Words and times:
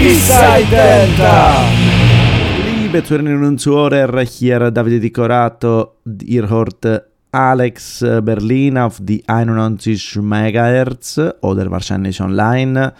Eastside 0.00 0.70
Delta! 0.70 1.62
Liebe 2.64 3.04
Zuhörerinnen 3.04 3.44
und 3.44 3.58
Zuhörer, 3.58 4.22
hier 4.22 4.70
Davide 4.70 4.98
Di 4.98 5.10
Corato. 5.10 5.96
Ihr 6.22 6.48
hört 6.48 6.86
Alex 7.30 8.00
Berlin 8.00 8.78
auf 8.78 8.98
die 9.02 9.22
91 9.28 10.16
MHz 10.16 11.20
oder 11.42 11.70
wahrscheinlich 11.70 12.18
online. 12.22 12.94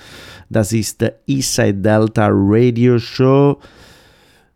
Das 0.51 0.75
ist 0.75 1.03
Eastside 1.27 1.81
Delta 1.81 2.29
Radio 2.31 2.99
Show. 2.99 3.59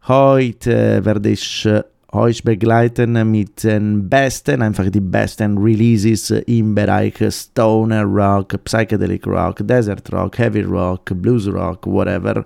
Heute 0.07 1.03
werde 1.03 1.31
ich 1.31 1.67
euch 2.15 2.43
begleiten 2.45 3.31
mit 3.31 3.65
den 3.65 4.09
besten, 4.09 4.63
einfach 4.63 4.89
die 4.91 5.01
besten 5.01 5.59
Releases 5.59 6.31
im 6.31 6.75
Bereich 6.75 7.15
Stoner 7.31 8.05
Rock, 8.05 8.63
Psychedelic 8.65 9.27
Rock, 9.27 9.67
Desert 9.67 10.13
Rock, 10.13 10.39
Heavy 10.39 10.63
Rock, 10.63 11.11
Blues 11.15 11.49
Rock, 11.49 11.87
whatever. 11.87 12.45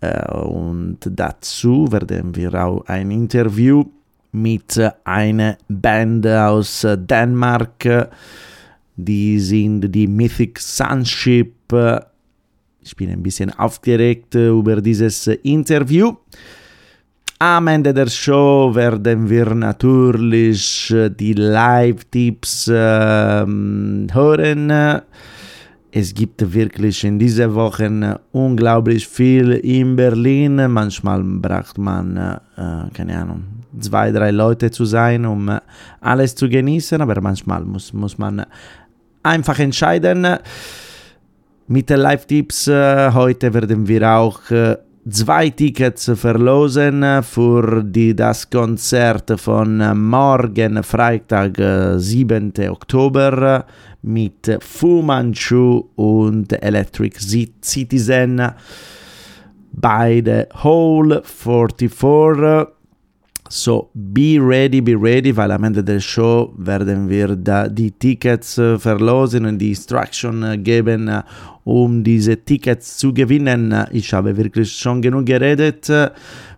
Äh, 0.00 0.32
und 0.32 0.98
dazu 1.04 1.90
werden 1.90 2.34
wir 2.34 2.54
auch 2.54 2.86
ein 2.86 3.10
Interview 3.10 3.84
mit 4.32 4.80
einer 5.04 5.56
Band 5.68 6.26
aus 6.26 6.86
Dänemark. 6.96 8.10
Die 8.96 9.40
sind 9.40 9.94
die 9.94 10.06
Mythic 10.06 10.58
Sunship. 10.58 11.54
Ich 12.82 12.96
bin 12.96 13.10
ein 13.10 13.22
bisschen 13.22 13.50
aufgeregt 13.58 14.34
über 14.34 14.80
dieses 14.80 15.26
Interview. 15.26 16.14
Am 17.42 17.68
Ende 17.68 17.94
der 17.94 18.08
Show 18.08 18.74
werden 18.74 19.30
wir 19.30 19.54
natürlich 19.54 20.94
die 21.18 21.32
Live-Tipps 21.32 22.68
äh, 22.68 23.46
hören. 24.12 25.00
Es 25.90 26.12
gibt 26.12 26.52
wirklich 26.52 27.02
in 27.02 27.18
dieser 27.18 27.54
Woche 27.54 28.20
unglaublich 28.32 29.08
viel 29.08 29.52
in 29.52 29.96
Berlin. 29.96 30.56
Manchmal 30.70 31.22
braucht 31.22 31.78
man, 31.78 32.14
äh, 32.18 32.90
keine 32.92 33.16
Ahnung, 33.16 33.44
zwei, 33.78 34.12
drei 34.12 34.32
Leute 34.32 34.70
zu 34.70 34.84
sein, 34.84 35.24
um 35.24 35.50
alles 36.02 36.34
zu 36.34 36.46
genießen, 36.46 37.00
aber 37.00 37.22
manchmal 37.22 37.64
muss, 37.64 37.94
muss 37.94 38.18
man 38.18 38.44
einfach 39.22 39.58
entscheiden. 39.58 40.26
Mit 41.68 41.88
den 41.88 42.00
Live-Tipps 42.00 42.68
äh, 42.68 43.10
heute 43.14 43.54
werden 43.54 43.88
wir 43.88 44.10
auch 44.10 44.50
äh, 44.50 44.76
zwei 45.10 45.50
Tickets 45.50 46.10
verlosen 46.14 47.22
für 47.22 47.82
die, 47.82 48.14
das 48.14 48.48
Konzert 48.48 49.38
von 49.40 49.78
morgen 50.08 50.82
Freitag, 50.82 51.56
7. 51.96 52.52
Oktober 52.68 53.66
mit 54.02 54.58
Fu 54.60 55.02
Manchu 55.02 55.84
und 55.96 56.52
Electric 56.62 57.18
Citizen 57.62 58.52
bei 59.72 60.20
der 60.20 60.48
Hall 60.62 61.22
44. 61.24 62.79
So, 63.52 63.90
be 63.92 64.38
ready, 64.38 64.80
be 64.80 64.94
ready, 64.94 65.36
weil 65.36 65.50
am 65.50 65.64
Ende 65.64 65.82
der 65.82 65.98
Show 65.98 66.54
werden 66.56 67.08
wir 67.08 67.34
da 67.34 67.66
die 67.66 67.90
Tickets 67.90 68.54
verlosen 68.54 69.44
und 69.44 69.58
die 69.58 69.70
Instruction 69.70 70.62
geben, 70.62 71.10
um 71.64 72.04
diese 72.04 72.36
Tickets 72.36 72.96
zu 72.98 73.12
gewinnen. 73.12 73.74
Ich 73.90 74.12
habe 74.12 74.36
wirklich 74.36 74.70
schon 74.70 75.02
genug 75.02 75.26
geredet. 75.26 75.90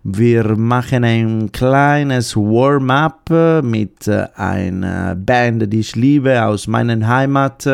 Wir 0.03 0.55
machen 0.55 1.03
ein 1.03 1.51
kleines 1.51 2.35
Warm-up 2.35 3.63
mit 3.63 4.07
einer 4.35 5.15
Band, 5.15 5.73
die 5.73 5.79
ich 5.79 5.95
liebe, 5.95 6.45
aus 6.45 6.67
meiner 6.67 7.07
Heimat 7.07 7.67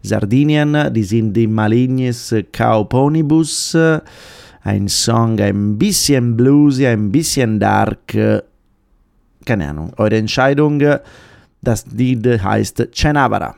Sardinien. 0.00 0.90
Die 0.94 1.04
sind 1.04 1.34
die 1.34 1.46
Malignes 1.46 2.34
Cowponibus. 2.50 3.76
Ein 4.62 4.88
Song 4.88 5.38
ein 5.40 5.76
bisschen 5.76 6.34
bluesy, 6.34 6.86
ein 6.86 7.12
bisschen 7.12 7.60
dark. 7.60 8.16
Keine 9.44 9.68
Ahnung, 9.68 9.92
eure 9.96 10.16
Entscheidung. 10.16 10.82
Das 11.60 11.86
Lied 11.86 12.26
heißt 12.26 12.88
Cenabara. 12.92 13.54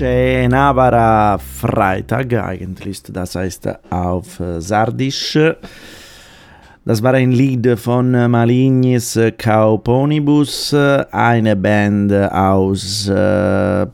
Navara 0.00 1.38
Freitag, 1.38 2.32
eigentlich, 2.34 3.02
das 3.02 3.34
heißt 3.34 3.68
auf 3.90 4.40
Sardisch. 4.58 5.38
Das 6.84 7.02
war 7.02 7.14
ein 7.14 7.32
Lied 7.32 7.78
von 7.78 8.10
Malignis 8.30 9.18
Kauponibus, 9.36 10.74
eine 10.74 11.56
Band 11.56 12.12
aus 12.12 13.08
äh, 13.08 13.86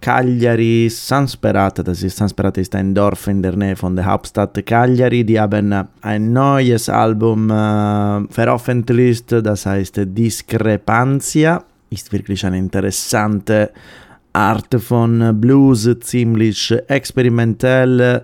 Cagliari, 0.00 0.90
Sansperata, 0.90 1.82
das 1.82 2.02
ist 2.02 2.18
Sansperata 2.18 2.60
ist 2.60 2.74
ein 2.74 2.94
Dorf 2.94 3.26
in 3.26 3.42
der 3.42 3.56
Nähe 3.56 3.74
von 3.74 3.96
der 3.96 4.04
Hauptstadt 4.04 4.66
Cagliari. 4.66 5.24
Die 5.24 5.40
haben 5.40 5.72
ein 6.02 6.32
neues 6.32 6.90
Album 6.90 7.50
äh, 7.50 8.28
veröffentlicht, 8.28 9.32
das 9.32 9.64
heißt 9.64 10.00
Discrepantia. 10.04 11.64
Ist 11.88 12.12
wirklich 12.12 12.44
eine 12.44 12.58
interessante 12.58 13.70
Art 14.34 14.74
von 14.80 15.40
Blues, 15.40 15.88
ziemlich 16.00 16.74
experimentell. 16.88 18.22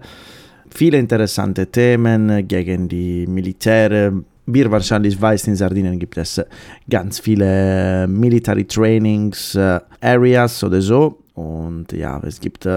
Viele 0.69 0.99
interessante 0.99 1.67
Themen 1.67 2.47
gegen 2.47 2.89
die 2.89 3.27
Militäre. 3.27 4.13
Wie 4.47 4.59
ihr 4.59 4.71
wahrscheinlich 4.71 5.21
weißt, 5.21 5.47
in 5.49 5.57
Sardinien 5.57 5.99
gibt 5.99 6.19
es 6.19 6.43
ganz 6.89 7.21
viele 7.21 8.07
Military 8.09 8.65
Trainings 8.65 9.57
Areas 10.01 10.65
oder 10.65 10.83
so. 10.83 11.19
Und 11.35 11.93
ja, 11.93 12.21
es 12.27 12.41
gibt 12.41 12.69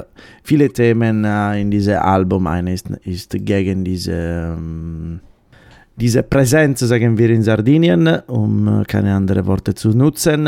viele 0.44 0.70
Themen 0.70 1.26
äh, 1.26 1.60
in 1.60 1.72
diesem 1.72 1.98
Album. 1.98 2.48
Eine 2.48 2.74
ist, 2.74 2.88
ist 3.04 3.32
gegen 3.32 3.84
diese, 3.84 4.14
ähm, 4.56 5.20
diese 5.96 6.22
Präsenz, 6.24 6.80
sagen 6.80 7.18
wir, 7.18 7.30
in 7.32 7.42
Sardinien, 7.42 8.08
um 8.28 8.84
keine 8.88 9.16
anderen 9.16 9.46
Worte 9.48 9.74
zu 9.74 9.90
nutzen. 9.90 10.48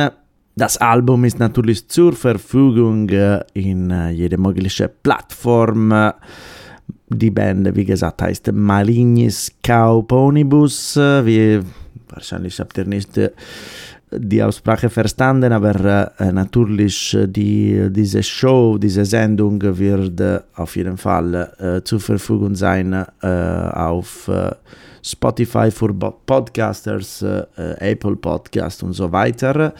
Das 0.57 0.77
Album 0.77 1.25
ist 1.25 1.37
natürlich 1.37 1.89
zur 1.89 2.13
Verfügung 2.13 3.09
äh, 3.09 3.43
in 3.53 3.91
äh, 3.91 4.11
jede 4.11 4.37
mögliche 4.37 4.87
Plattform. 4.87 6.13
Die 7.09 7.29
Band, 7.29 7.75
wie 7.75 7.83
gesagt, 7.83 8.21
heißt 8.21 8.53
Malignis 8.53 9.51
Kauponibus. 9.61 10.95
Wie 10.95 11.59
wahrscheinlich 12.07 12.57
habt 12.61 12.77
ihr 12.77 12.85
nicht 12.85 13.17
äh, 13.17 13.31
die 14.11 14.41
Aussprache 14.41 14.89
verstanden, 14.89 15.51
aber 15.51 16.13
natürlich 16.31 17.17
die, 17.25 17.89
diese 17.89 18.23
Show, 18.23 18.77
diese 18.77 19.03
Sendung 19.03 19.59
wird 19.61 20.21
auf 20.55 20.77
jeden 20.77 20.95
Fall 20.95 21.81
zur 21.83 21.99
Verfügung 21.99 22.55
sein 22.55 22.93
auf 22.93 24.29
Spotify 25.01 25.69
für 25.69 25.93
Podcasters, 25.93 27.25
Apple 27.57 28.15
Podcast 28.15 28.83
und 28.83 28.93
so 28.93 29.11
weiter. 29.11 29.73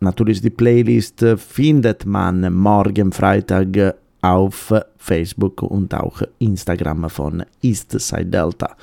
Natürlich 0.00 0.40
die 0.40 0.50
Playlist 0.50 1.24
findet 1.36 2.06
man 2.06 2.52
morgen 2.54 3.12
Freitag 3.12 3.96
auf 4.20 4.72
Facebook 4.96 5.62
und 5.62 5.94
auch 5.94 6.22
Instagram 6.38 7.08
von 7.10 7.44
Eastside 7.62 8.26
Delta. 8.26 8.76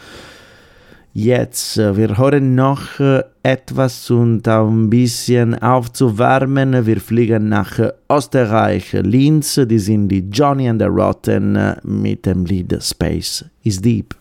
Jetzt, 1.13 1.77
wir 1.77 2.17
hören 2.17 2.55
noch 2.55 2.99
etwas 3.41 4.11
und 4.11 4.45
ein 4.49 4.89
bisschen 4.89 5.55
aufzuwärmen. 5.55 6.85
Wir 6.85 6.99
fliegen 6.99 7.47
nach 7.47 7.79
Österreich, 8.11 8.91
Linz. 8.91 9.61
Die 9.65 9.79
sind 9.79 10.09
die 10.09 10.27
Johnny 10.29 10.67
and 10.67 10.81
the 10.81 10.87
Rotten 10.87 11.57
mit 11.83 12.25
dem 12.25 12.43
Lied 12.43 12.77
Space 12.83 13.45
is 13.63 13.79
Deep. 13.79 14.13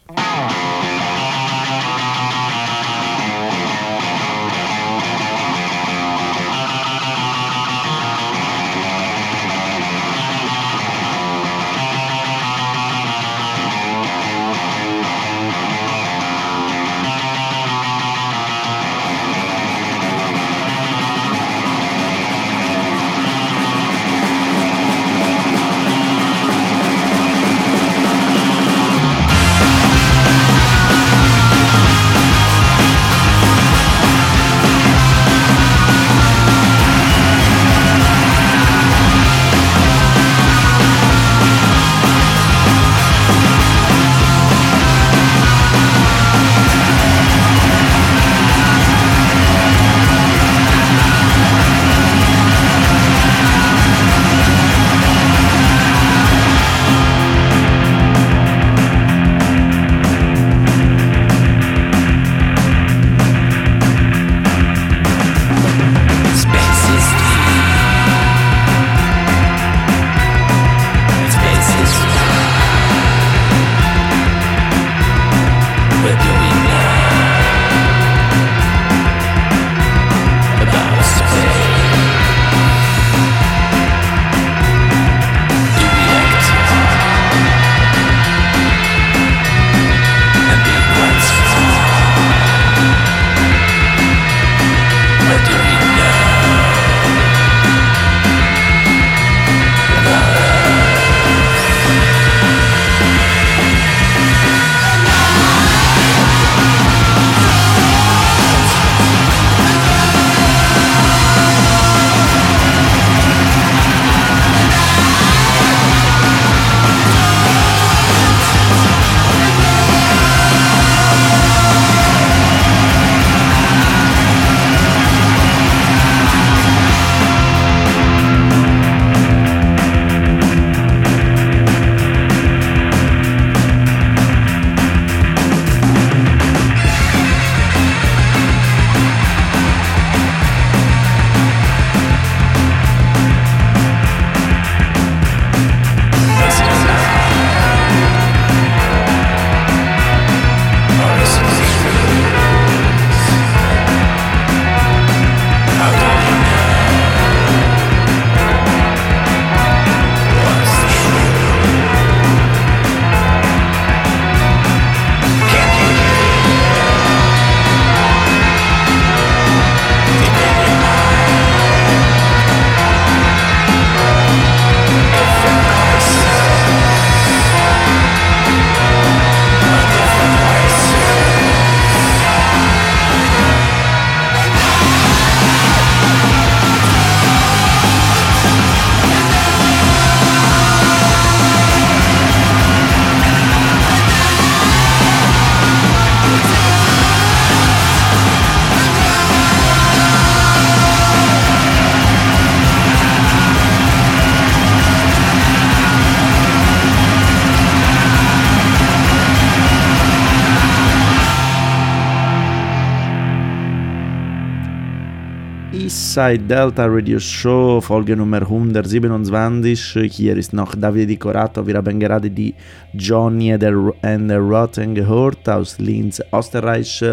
Eastside 216.14 216.46
Delta 216.46 216.86
Radio 216.86 217.18
Show, 217.18 217.80
Folge 217.80 218.14
Nummer 218.14 218.42
127. 218.42 220.12
Hier 220.12 220.36
ist 220.36 220.52
noch 220.52 220.76
Davide 220.76 221.16
Corato. 221.16 221.66
Wir 221.66 221.74
haben 221.74 221.98
gerade 221.98 222.30
die 222.30 222.54
Johnny 222.92 223.52
and 223.52 224.30
the 224.30 224.36
Rotten 224.36 224.94
gehört 224.94 225.48
aus 225.48 225.76
Linz, 225.80 226.22
Österreich. 226.32 227.04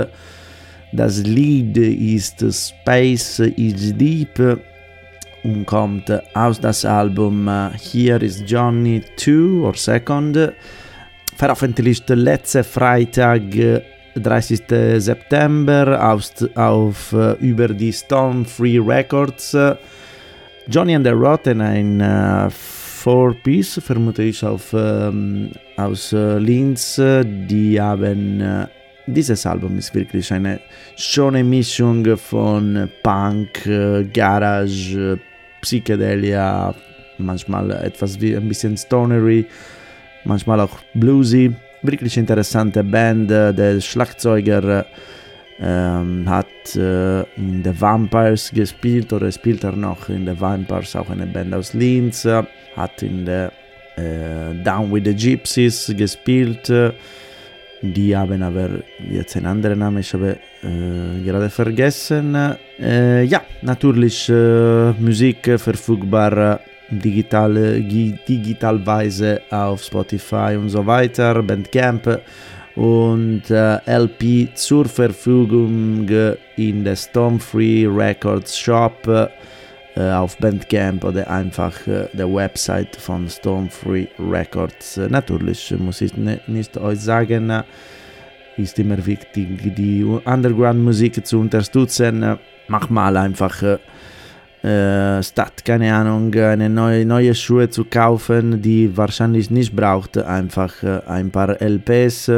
Das 0.94 1.24
Lied 1.24 1.76
ist 1.78 2.46
Space 2.54 3.40
is 3.40 3.98
Deep 3.98 4.60
und 5.44 5.66
kommt 5.66 6.12
aus 6.36 6.60
das 6.60 6.86
Album 6.86 7.50
Here 7.92 8.24
is 8.24 8.44
Johnny 8.46 9.02
2 9.16 9.66
or 9.66 9.76
Second. 9.76 10.54
Veröffentlicht 11.38 12.08
letzte 12.10 12.64
Freitag 12.64 13.42
30. 14.16 14.62
September 14.98 16.12
auf, 16.12 16.32
auf 16.56 17.14
uh, 17.14 17.34
über 17.40 17.70
die 17.70 17.94
Stone 17.94 18.46
Free 18.46 18.80
Records. 18.80 19.56
Johnny 20.68 20.96
and 20.96 21.06
the 21.06 21.12
Rotten, 21.12 21.62
ein 21.62 22.02
uh, 22.02 22.50
Four-Piece, 22.50 23.82
vermute 23.84 24.24
ich 24.24 24.44
auf, 24.44 24.74
um, 24.74 25.52
aus 25.78 26.14
uh, 26.14 26.38
Linz. 26.38 27.02
Die 27.24 27.80
haben, 27.80 28.68
dieses 29.08 29.46
Album 29.46 29.78
ist 29.78 29.94
wirklich 29.96 30.32
eine 30.32 30.60
schöne 30.96 31.44
Mischung 31.44 32.06
von 32.18 32.90
Punk, 33.02 33.64
Garage, 34.14 35.20
Psychedelia, 35.62 36.76
manchmal 37.18 37.72
etwas 37.72 38.20
wie 38.22 38.36
ein 38.36 38.48
bisschen 38.48 38.78
Stonery, 38.78 39.46
manchmal 40.26 40.60
auch 40.60 40.78
Bluesy 40.94 41.56
wirklich 41.82 42.18
interessante 42.18 42.84
Band. 42.84 43.30
Der 43.30 43.80
Schlagzeuger 43.82 44.86
ähm, 45.60 46.28
hat 46.28 46.76
äh, 46.76 47.22
in 47.36 47.64
The 47.64 47.80
Vampires 47.80 48.52
gespielt 48.52 49.14
oder 49.14 49.32
spielt 49.32 49.64
er 49.64 49.74
noch 49.74 50.10
in 50.10 50.26
The 50.26 50.40
Vampires, 50.40 50.96
auch 50.96 51.10
eine 51.10 51.28
Band 51.28 51.54
aus 51.54 51.74
Linz. 51.74 52.26
Hat 52.76 53.04
in 53.04 53.26
der 53.26 53.52
äh, 53.98 54.54
Down 54.64 54.92
with 54.92 55.04
the 55.06 55.16
Gypsies 55.16 55.94
gespielt. 55.96 56.72
Die 57.84 58.16
haben 58.16 58.44
aber 58.44 58.70
jetzt 59.10 59.36
einen 59.36 59.48
anderen 59.48 59.80
Namen, 59.80 59.98
ich 60.00 60.14
habe 60.14 60.38
äh, 60.62 61.24
gerade 61.26 61.50
vergessen. 61.50 62.38
Äh, 62.80 63.24
ja, 63.24 63.42
natürlich 63.64 64.30
äh, 64.30 64.92
Musik 64.92 65.60
verfügbar 65.60 66.60
digital, 67.00 67.82
digitalweise 67.82 69.42
auf 69.50 69.84
Spotify 69.84 70.58
und 70.60 70.70
so 70.70 70.86
weiter, 70.86 71.42
Bandcamp 71.42 72.22
und 72.76 73.50
äh, 73.50 73.80
LP 73.86 74.56
zur 74.56 74.86
Verfügung 74.86 76.08
in 76.56 76.84
der 76.84 76.96
Stormfree 76.96 77.88
Records 77.88 78.58
Shop 78.58 79.08
äh, 79.08 80.12
auf 80.12 80.38
Bandcamp 80.38 81.04
oder 81.04 81.30
einfach 81.30 81.76
äh, 81.88 82.08
der 82.14 82.34
Website 82.34 82.96
von 82.96 83.28
Stormfree 83.28 84.08
Records. 84.20 84.98
Natürlich 85.10 85.74
muss 85.78 86.02
ich 86.02 86.14
nicht 86.16 86.78
euch 86.78 87.00
sagen, 87.00 87.64
ist 88.58 88.80
immer 88.80 89.06
wichtig, 89.06 89.76
die 89.76 90.04
Underground-Musik 90.04 91.26
zu 91.26 91.40
unterstützen. 91.40 92.38
Mach 92.68 92.90
mal 92.90 93.18
einfach 93.18 93.80
äh, 94.64 95.24
statt, 95.24 95.66
keine 95.66 95.94
Ahnung, 95.94 96.34
eine 96.36 96.70
neue, 96.70 97.04
neue 97.04 97.34
Schuhe 97.34 97.70
zu 97.70 97.84
kaufen, 97.86 98.62
die 98.62 98.96
wahrscheinlich 98.96 99.50
nicht 99.50 99.76
braucht, 99.76 100.18
einfach 100.20 100.84
äh, 100.84 101.02
ein 101.08 101.32
paar 101.32 101.60
LPs. 101.60 102.30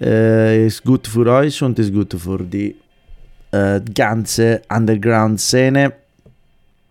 Äh, 0.00 0.66
ist 0.66 0.84
gut 0.84 1.08
für 1.08 1.26
euch 1.26 1.60
und 1.62 1.78
ist 1.80 1.92
gut 1.92 2.14
für 2.14 2.38
die 2.38 2.76
äh, 3.50 3.80
ganze 3.92 4.62
Underground-Szene. 4.68 5.92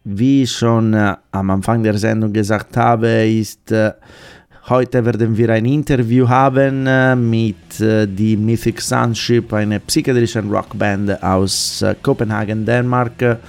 Wie 0.03 0.44
ich 0.44 0.51
schon 0.51 0.94
äh, 0.94 1.15
am 1.32 1.50
Anfang 1.50 1.82
der 1.82 1.98
Sendung 1.98 2.34
gesagt 2.34 2.75
habe, 2.75 3.08
ist 3.25 3.72
äh, 3.72 3.94
heute 4.67 5.06
werden 5.06 5.38
wir 5.38 5.50
ein 5.50 5.63
Interview 5.63 6.27
haben 6.27 6.86
äh, 6.88 7.15
mit 7.15 7.79
äh, 7.79 8.06
die 8.06 8.36
Mythic 8.36 8.82
Sunship, 8.82 9.53
eine 9.53 9.79
psychedelische 9.79 10.44
Rockband 10.44 11.24
aus 11.24 11.86
Kopenhagen, 12.01 12.65
Dänemark 12.65 13.39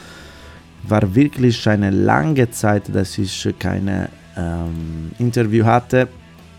war 0.84 1.14
wirklich 1.14 1.68
eine 1.68 1.90
lange 1.90 2.50
Zeit, 2.50 2.94
dass 2.94 3.18
ich 3.18 3.48
keine 3.58 4.08
ähm, 4.36 5.10
Interview 5.18 5.64
hatte. 5.64 6.08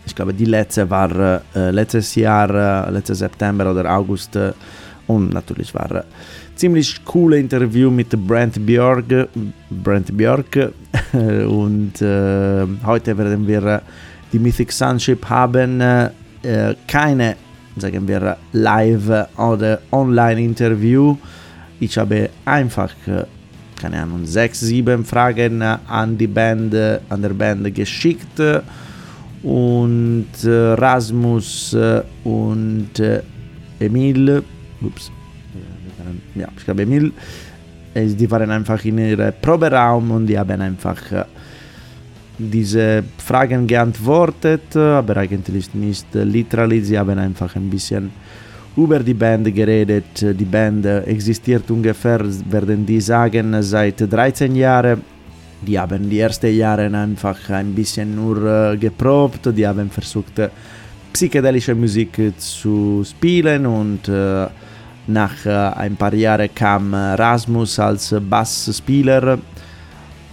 Ich 0.06 0.14
glaube, 0.14 0.34
die 0.34 0.44
letzte 0.44 0.88
war 0.88 1.42
äh, 1.54 1.70
letztes 1.70 2.14
Jahr, 2.14 2.50
äh, 2.88 2.90
letztes 2.90 3.18
September 3.18 3.70
oder 3.70 3.90
August. 3.90 4.36
Äh, 4.36 4.52
und 5.06 5.32
natürlich 5.32 5.74
war 5.74 5.90
äh, 5.90 6.02
ziemlich 6.54 7.04
coole 7.04 7.38
Interview 7.38 7.90
mit 7.90 8.10
Brent 8.26 8.64
Björk. 8.64 9.28
Brent 9.70 10.16
Björk. 10.16 10.72
und 11.12 12.00
äh, 12.02 12.66
heute 12.84 13.16
werden 13.16 13.46
wir 13.46 13.82
die 14.32 14.38
Mythic 14.38 14.72
Sunship 14.72 15.28
haben. 15.28 15.80
Äh, 15.80 16.10
keine, 16.86 17.36
sagen 17.76 18.06
wir, 18.06 18.36
Live- 18.52 19.28
oder 19.36 19.80
Online-Interview. 19.90 21.16
Ich 21.78 21.96
habe 21.98 22.30
einfach 22.44 22.92
keine 23.80 24.02
Ahnung, 24.02 24.26
sechs, 24.26 24.60
sieben 24.60 25.04
Fragen 25.04 25.62
an 25.62 26.18
die 26.18 26.26
Band, 26.26 26.74
an 26.74 27.22
der 27.22 27.30
Band 27.30 27.74
geschickt. 27.74 28.40
Und 29.42 30.28
äh, 30.44 30.50
Rasmus 30.74 31.74
und 32.24 33.00
äh, 33.00 33.22
Emil, 33.78 34.42
ups, 34.82 35.10
ja, 36.34 36.48
ich 36.54 36.64
glaube 36.64 36.82
Emil, 36.82 37.10
äh, 37.94 38.06
die 38.06 38.30
waren 38.30 38.50
einfach 38.50 38.84
in 38.84 38.98
ihrem 38.98 39.32
Proberaum 39.40 40.10
und 40.10 40.26
die 40.26 40.38
haben 40.38 40.60
einfach 40.60 41.00
diese 42.36 43.02
Fragen 43.16 43.66
geantwortet, 43.66 44.76
aber 44.76 45.16
eigentlich 45.16 45.72
nicht 45.74 46.06
literally, 46.12 46.82
sie 46.82 46.98
haben 46.98 47.18
einfach 47.18 47.56
ein 47.56 47.70
bisschen 47.70 48.10
über 48.76 49.00
die 49.00 49.14
Band 49.14 49.54
geredet. 49.54 50.20
Die 50.20 50.44
Band 50.44 50.86
existiert 50.86 51.70
ungefähr, 51.70 52.20
werden 52.50 52.86
die 52.86 53.00
sagen, 53.00 53.62
seit 53.62 54.00
13 54.00 54.54
Jahren. 54.54 55.02
Die 55.62 55.78
haben 55.78 56.08
die 56.08 56.20
ersten 56.20 56.54
Jahre 56.56 56.86
einfach 56.86 57.50
ein 57.50 57.74
bisschen 57.74 58.14
nur 58.14 58.72
äh, 58.72 58.76
geprobt, 58.78 59.46
die 59.54 59.66
haben 59.66 59.90
versucht, 59.90 60.40
psychedelische 61.12 61.74
Musik 61.74 62.32
zu 62.38 63.04
spielen 63.04 63.66
und 63.66 64.08
äh, 64.08 64.46
nach 65.06 65.44
äh, 65.44 65.50
ein 65.50 65.96
paar 65.96 66.14
Jahren 66.14 66.48
kam 66.54 66.94
Rasmus 66.94 67.78
als 67.78 68.14
Bassspieler 68.18 69.38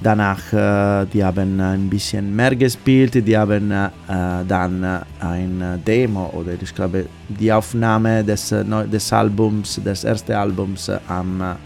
Danach, 0.02 0.54
äh, 0.54 1.06
die 1.12 1.24
haben 1.24 1.60
ein 1.60 1.90
bisschen 1.90 2.36
mehr 2.36 2.56
gespielt, 2.56 3.16
die 3.16 3.36
haben 3.36 3.72
äh, 3.72 3.90
dann 4.48 4.84
ein 5.20 5.82
Demo 5.86 6.30
oder 6.34 6.54
ich 6.62 6.74
glaube 6.74 7.08
die 7.28 7.52
Aufnahme 7.52 8.24
des, 8.24 8.54
des 8.92 9.14
Albums, 9.14 9.82
des 9.84 10.04
ersten 10.04 10.34
Albums 10.34 10.92
am 11.08 11.58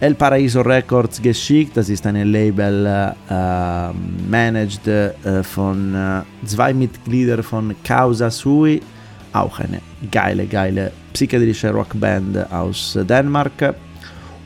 El 0.00 0.14
Paraíso 0.14 0.60
Records 0.60 1.20
geschickt. 1.20 1.76
Das 1.76 1.88
ist 1.88 2.06
ein 2.06 2.30
Label 2.30 2.86
äh, 2.86 3.92
managed 4.30 4.86
äh, 4.86 5.42
von 5.42 5.92
äh, 5.94 6.22
zwei 6.46 6.72
Mitgliedern 6.72 7.42
von 7.42 7.74
Causa 7.82 8.30
Sui, 8.30 8.80
auch 9.32 9.58
eine 9.58 9.80
geile, 10.10 10.46
geile 10.46 10.92
psychedelische 11.12 11.70
Rockband 11.70 12.52
aus 12.52 12.96
Dänemark. 13.08 13.74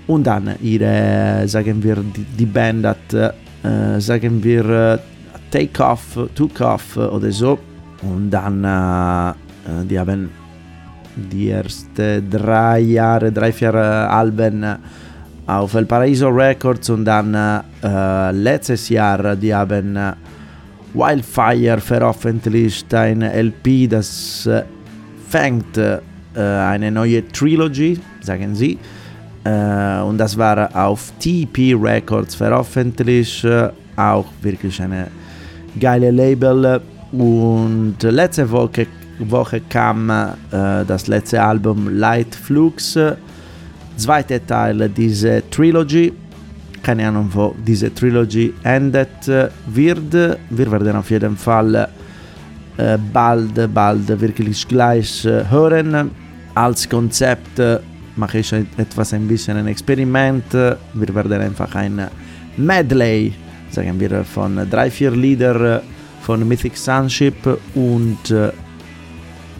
Und 0.06 0.26
dann 0.26 0.56
ihre, 0.60 1.46
sagen 1.46 1.82
wir, 1.82 1.96
die, 2.38 2.46
Band 2.46 2.86
hat, 2.86 3.14
äh, 3.14 4.00
sagen 4.00 4.42
wir, 4.42 4.98
Take 5.50 5.84
Off, 5.84 6.18
Took 6.34 6.60
Off 6.60 6.96
oder 6.96 7.30
so. 7.30 7.58
Und 8.02 8.30
dann, 8.30 8.64
äh, 8.64 9.30
äh 9.30 9.84
die 9.88 9.98
haben 9.98 10.30
die 11.14 11.50
ersten 11.50 12.28
drei 12.28 12.80
Jahre, 12.80 13.30
drei, 13.30 13.52
vier 13.52 13.74
Alben 13.74 14.64
auf 15.46 15.74
El 15.74 15.84
Paraiso 15.86 16.28
Records 16.28 16.88
und 16.90 17.04
dann 17.04 17.34
äh, 17.34 18.30
letztes 18.32 18.88
Jahr, 18.88 19.36
die 19.36 19.54
haben 19.54 19.98
Wildfire 20.94 21.80
veröffentlicht, 21.80 22.92
ein 22.94 23.22
LP, 23.22 23.88
das 23.88 24.48
fängt 25.28 25.78
eine 26.34 26.90
neue 26.90 27.28
Trilogy, 27.28 27.98
sagen 28.20 28.54
sie. 28.54 28.78
Äh, 29.44 30.00
und 30.02 30.18
das 30.18 30.36
war 30.36 30.74
auf 30.74 31.12
TP 31.18 31.74
Records 31.74 32.34
veröffentlicht. 32.34 33.44
Äh, 33.44 33.70
auch 33.96 34.26
wirklich 34.40 34.80
eine 34.80 35.08
geile 35.78 36.10
Label. 36.10 36.80
Und 37.12 37.96
letzte 38.02 38.50
Woche, 38.50 38.86
Woche 39.18 39.60
kam 39.68 40.10
äh, 40.10 40.24
das 40.86 41.06
letzte 41.08 41.42
Album 41.42 41.98
Light 41.98 42.34
Flux, 42.34 42.98
zweite 43.96 44.44
Teil 44.46 44.88
dieser 44.88 45.48
Trilogy. 45.50 46.12
Keine 46.82 47.06
Ahnung, 47.08 47.28
wo 47.32 47.54
diese 47.64 47.94
Trilogy 47.94 48.52
endet 48.64 49.28
wird. 49.66 50.12
Wir 50.50 50.72
werden 50.72 50.96
auf 50.96 51.10
jeden 51.10 51.36
Fall 51.36 51.88
bald, 53.12 53.72
bald 53.72 54.20
wirklich 54.20 54.66
gleich 54.66 55.22
hören. 55.24 56.10
Als 56.56 56.88
Konzept 56.88 57.60
mache 58.16 58.38
ich 58.38 58.52
etwas 58.52 59.12
ein 59.14 59.26
bisschen 59.26 59.56
ein 59.56 59.66
Experiment. 59.66 60.52
Wir 60.52 61.14
werden 61.14 61.40
einfach 61.40 61.74
ein 61.74 62.08
Medley, 62.56 63.32
sagen 63.70 63.98
wir, 63.98 64.24
von 64.24 64.68
drei, 64.68 64.90
vier 64.90 65.10
Lieder 65.10 65.82
von 66.22 66.46
Mythic 66.46 66.76
Sunship 66.76 67.58
und 67.74 68.30
äh, 68.30 68.52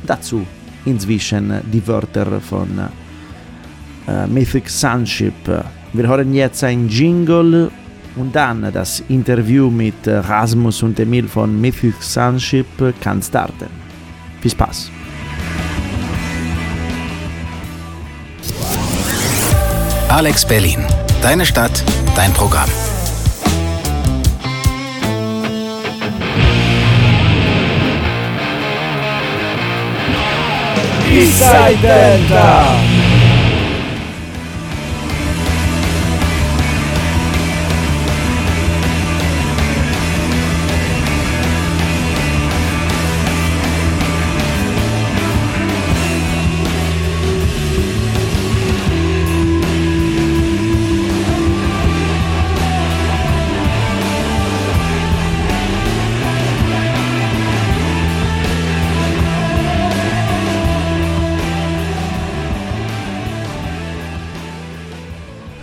dazu 0.06 0.46
inzwischen 0.84 1.52
die 1.72 1.86
Wörter 1.86 2.40
von 2.40 2.68
äh, 4.06 4.26
Mythic 4.26 4.68
Sunship. 4.68 5.34
Wir 5.92 6.06
hören 6.06 6.32
jetzt 6.34 6.62
ein 6.64 6.88
Jingle 6.88 7.70
und 8.16 8.34
dann 8.34 8.70
das 8.72 9.02
Interview 9.08 9.70
mit 9.70 10.06
Rasmus 10.06 10.82
und 10.82 10.98
Emil 11.00 11.26
von 11.28 11.60
Mythic 11.60 12.00
Sunship 12.02 12.66
kann 13.00 13.22
starten. 13.22 13.68
Viel 14.40 14.50
Spaß! 14.50 15.01
Alex 20.12 20.44
Berlin. 20.44 20.84
Deine 21.22 21.46
Stadt, 21.46 21.82
dein 22.14 22.34
Programm. 22.34 22.68
Eastside 31.10 31.78
Delta. 31.80 32.91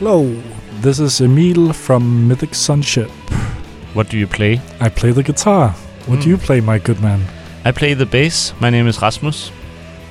Hello, 0.09 0.41
this 0.81 0.99
is 0.99 1.21
Emil 1.21 1.71
from 1.71 2.27
Mythic 2.27 2.55
Sunship. 2.55 3.11
What 3.93 4.09
do 4.09 4.17
you 4.17 4.25
play? 4.25 4.59
I 4.79 4.89
play 4.89 5.11
the 5.11 5.21
guitar. 5.21 5.69
What 6.07 6.17
mm. 6.17 6.23
do 6.23 6.29
you 6.29 6.37
Hmm. 6.37 6.45
play, 6.45 6.61
my 6.61 6.79
good 6.79 6.99
man? 6.99 7.21
I 7.63 7.71
play 7.71 7.93
the 7.93 8.07
bass. 8.07 8.53
My 8.59 8.71
name 8.71 8.87
is 8.87 8.99
Rasmus. 8.99 9.51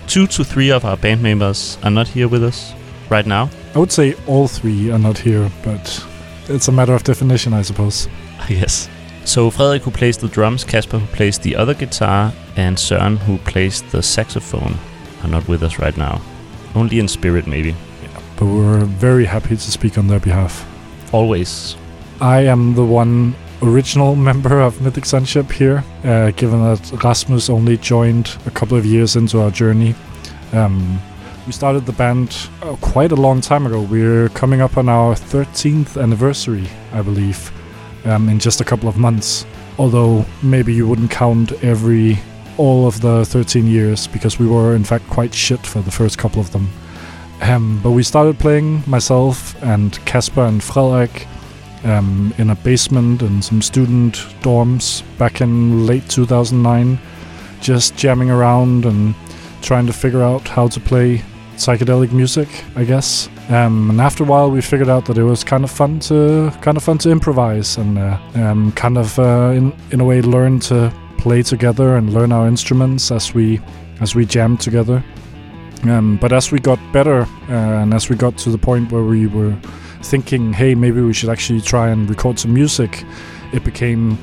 Two 0.07 0.29
to 0.29 0.45
three 0.45 0.71
of 0.71 0.85
our 0.85 0.97
band 0.97 1.21
members 1.21 1.79
are 1.83 1.91
not 1.91 2.07
here 2.07 2.29
with 2.29 2.45
us 2.45 2.75
right 3.11 3.27
now. 3.27 3.51
I 3.75 3.81
would 3.81 3.91
say 3.91 4.15
all 4.29 4.47
three 4.47 4.93
are 4.93 5.01
not 5.01 5.19
here, 5.19 5.51
but 5.65 6.07
it's 6.49 6.69
a 6.69 6.73
matter 6.73 6.95
of 6.95 7.03
definition, 7.03 7.53
I 7.53 7.63
suppose. 7.63 8.07
yes. 8.49 8.89
So 9.25 9.51
Frederik 9.51 9.83
who 9.83 9.91
plays 9.91 10.17
the 10.17 10.29
drums, 10.29 10.63
Kasper 10.63 11.01
who 11.01 11.17
plays 11.17 11.41
the 11.41 11.57
other 11.57 11.75
guitar, 11.75 12.33
and 12.57 12.77
Søren 12.77 13.19
who 13.27 13.39
plays 13.39 13.83
the 13.91 14.03
saxophone 14.03 14.79
are 15.25 15.31
not 15.31 15.49
with 15.49 15.65
us 15.65 15.81
right 15.81 15.97
now. 15.97 16.21
Only 16.77 17.01
in 17.01 17.09
spirit, 17.09 17.49
maybe. 17.49 17.75
But 18.39 18.47
we're 18.47 18.85
very 18.85 19.25
happy 19.25 19.57
to 19.57 19.71
speak 19.71 19.99
on 19.99 20.07
their 20.07 20.21
behalf. 20.21 20.65
Always. 21.13 21.77
I 22.21 22.43
am 22.43 22.75
the 22.75 22.85
one 22.85 23.35
original 23.63 24.15
member 24.31 24.61
of 24.61 24.81
Mythic 24.81 25.05
Sunship 25.05 25.51
here, 25.51 25.83
uh, 26.05 26.31
given 26.33 26.63
that 26.63 27.03
Rasmus 27.03 27.51
only 27.51 27.77
joined 27.77 28.37
a 28.47 28.51
couple 28.51 28.77
of 28.77 28.87
years 28.87 29.17
into 29.17 29.41
our 29.41 29.51
journey. 29.51 29.95
Um, 30.53 31.01
we 31.47 31.53
started 31.53 31.87
the 31.87 31.93
band 31.93 32.49
uh, 32.63 32.77
quite 32.81 33.11
a 33.11 33.17
long 33.17 33.41
time 33.41 33.67
ago. 33.67 33.81
We're 33.81 34.29
coming 34.29 34.61
up 34.61 34.77
on 34.77 34.89
our 34.89 35.15
13th 35.15 36.01
anniversary, 36.01 36.69
I 36.93 37.03
believe, 37.03 37.51
um, 38.05 38.29
in 38.29 38.39
just 38.39 38.61
a 38.61 38.65
couple 38.65 38.89
of 38.89 38.97
months. 38.97 39.47
Although 39.79 40.25
maybe 40.43 40.75
you 40.75 40.87
wouldn't 40.87 41.11
count 41.11 41.53
every 41.65 42.19
all 42.59 42.87
of 42.87 43.01
the 43.01 43.25
13 43.25 43.67
years 43.67 44.07
because 44.09 44.39
we 44.39 44.47
were 44.47 44.75
in 44.75 44.85
fact 44.85 45.09
quite 45.09 45.33
shit 45.33 45.65
for 45.65 45.81
the 45.81 45.91
first 45.91 46.19
couple 46.19 46.41
of 46.41 46.51
them. 46.53 46.69
Um, 47.41 47.81
but 47.83 47.93
we 47.93 48.03
started 48.03 48.39
playing 48.39 48.83
myself 48.87 49.61
and 49.63 49.93
Casper 50.05 50.43
and 50.43 50.63
Frederik 50.63 51.27
um, 51.85 52.35
in 52.39 52.51
a 52.51 52.55
basement 52.57 53.23
in 53.23 53.43
some 53.43 53.63
student 53.63 54.17
dorms 54.43 55.03
back 55.19 55.41
in 55.41 55.87
late 55.87 56.09
2009, 56.09 56.99
just 57.61 57.97
jamming 57.97 58.31
around 58.31 58.85
and 58.85 59.15
trying 59.63 59.87
to 59.87 59.93
figure 59.93 60.23
out 60.23 60.47
how 60.49 60.69
to 60.69 60.81
play 60.81 61.23
psychedelic 61.57 62.13
music, 62.13 62.49
I 62.77 62.85
guess. 62.85 63.29
Um, 63.49 63.91
and 63.91 64.01
after 64.01 64.25
a 64.25 64.27
while, 64.27 64.51
we 64.51 64.61
figured 64.61 64.89
out 64.89 65.07
that 65.07 65.19
it 65.19 65.25
was 65.25 65.43
kind 65.43 65.65
of 65.65 65.71
fun 65.71 66.01
to 66.01 66.53
kind 66.61 66.77
of 66.77 66.83
fun 66.83 66.99
to 66.99 67.11
improvise 67.11 67.77
and 67.79 67.99
uh, 67.99 68.71
kind 68.75 68.99
of 68.99 69.19
uh, 69.19 69.53
in 69.55 69.73
in 69.91 70.01
a 70.01 70.05
way 70.05 70.21
learn 70.23 70.61
to 70.61 70.93
play 71.19 71.43
together 71.43 71.97
and 71.97 72.13
learn 72.13 72.31
our 72.31 72.47
instruments 72.47 73.11
as 73.11 73.35
we 73.35 73.61
as 74.01 74.15
we 74.15 74.27
jammed 74.27 74.61
together. 74.61 75.03
Um, 75.85 76.17
but 76.21 76.33
as 76.33 76.51
we 76.51 76.59
got 76.59 76.79
better 76.93 77.23
uh, 77.49 77.53
and 77.83 77.95
as 77.95 78.09
we 78.09 78.17
got 78.17 78.37
to 78.39 78.51
the 78.51 78.59
point 78.59 78.91
where 78.91 79.05
we 79.05 79.27
were 79.27 79.55
thinking, 80.03 80.53
hey, 80.53 80.75
maybe 80.75 81.01
we 81.01 81.13
should 81.13 81.29
actually 81.31 81.61
try 81.61 81.89
and 81.91 82.09
record 82.09 82.39
some 82.39 82.53
music, 82.55 83.05
it 83.53 83.65
became 83.65 84.19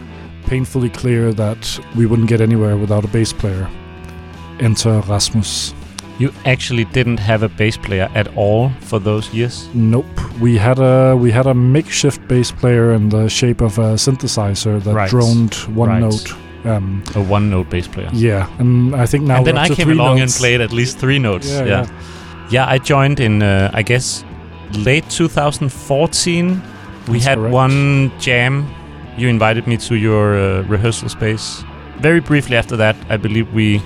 painfully 0.47 0.89
clear 0.89 1.33
that 1.33 1.79
we 1.95 2.05
wouldn't 2.05 2.27
get 2.29 2.41
anywhere 2.41 2.77
without 2.77 3.03
a 3.05 3.07
bass 3.07 3.33
player. 3.33 3.69
Enter 4.59 5.01
Rasmus. 5.07 5.73
You 6.17 6.31
actually 6.45 6.85
didn't 6.85 7.17
have 7.19 7.43
a 7.43 7.49
bass 7.49 7.75
player 7.77 8.09
at 8.15 8.27
all 8.37 8.69
for 8.81 8.99
those 8.99 9.33
years? 9.33 9.67
Nope. 9.73 10.05
We 10.39 10.57
had 10.57 10.79
a 10.79 11.15
we 11.17 11.29
had 11.31 11.45
a 11.45 11.53
makeshift 11.53 12.25
bass 12.29 12.51
player 12.51 12.93
in 12.93 13.09
the 13.09 13.27
shape 13.27 13.59
of 13.61 13.77
a 13.79 13.95
synthesizer 13.97 14.81
that 14.83 14.93
Right. 14.95 15.09
droned 15.09 15.55
one 15.75 15.89
Right. 15.89 15.99
note. 16.01 16.33
Um, 16.65 17.03
A 17.15 17.21
one 17.21 17.49
note 17.49 17.69
bass 17.69 17.87
player. 17.87 18.09
yeah, 18.13 18.47
and 18.59 18.95
I 18.95 19.05
think 19.05 19.23
now 19.25 19.37
and 19.37 19.45
then 19.47 19.57
I 19.57 19.69
came 19.69 19.91
along 19.91 20.17
notes. 20.17 20.35
and 20.35 20.41
played 20.41 20.61
at 20.61 20.71
least 20.71 20.97
three 20.97 21.19
notes. 21.19 21.47
Yeah, 21.47 21.65
Yeah. 21.65 21.85
yeah. 21.85 21.87
Yeah, 22.49 22.65
I 22.67 22.77
joined 22.79 23.19
in, 23.19 23.41
uh, 23.41 23.69
I 23.73 23.81
guess, 23.83 24.23
late 24.73 25.09
2014. 25.09 26.61
We 27.07 27.13
That's 27.13 27.25
had 27.25 27.37
correct. 27.37 27.53
one 27.53 28.11
jam. 28.19 28.65
You 29.17 29.29
invited 29.29 29.67
me 29.67 29.77
to 29.77 29.95
your 29.95 30.35
uh, 30.35 30.61
rehearsal 30.63 31.09
space. 31.09 31.63
Very 31.99 32.19
briefly 32.19 32.57
after 32.57 32.75
that, 32.77 32.95
I 33.09 33.17
believe 33.17 33.51
we 33.53 33.81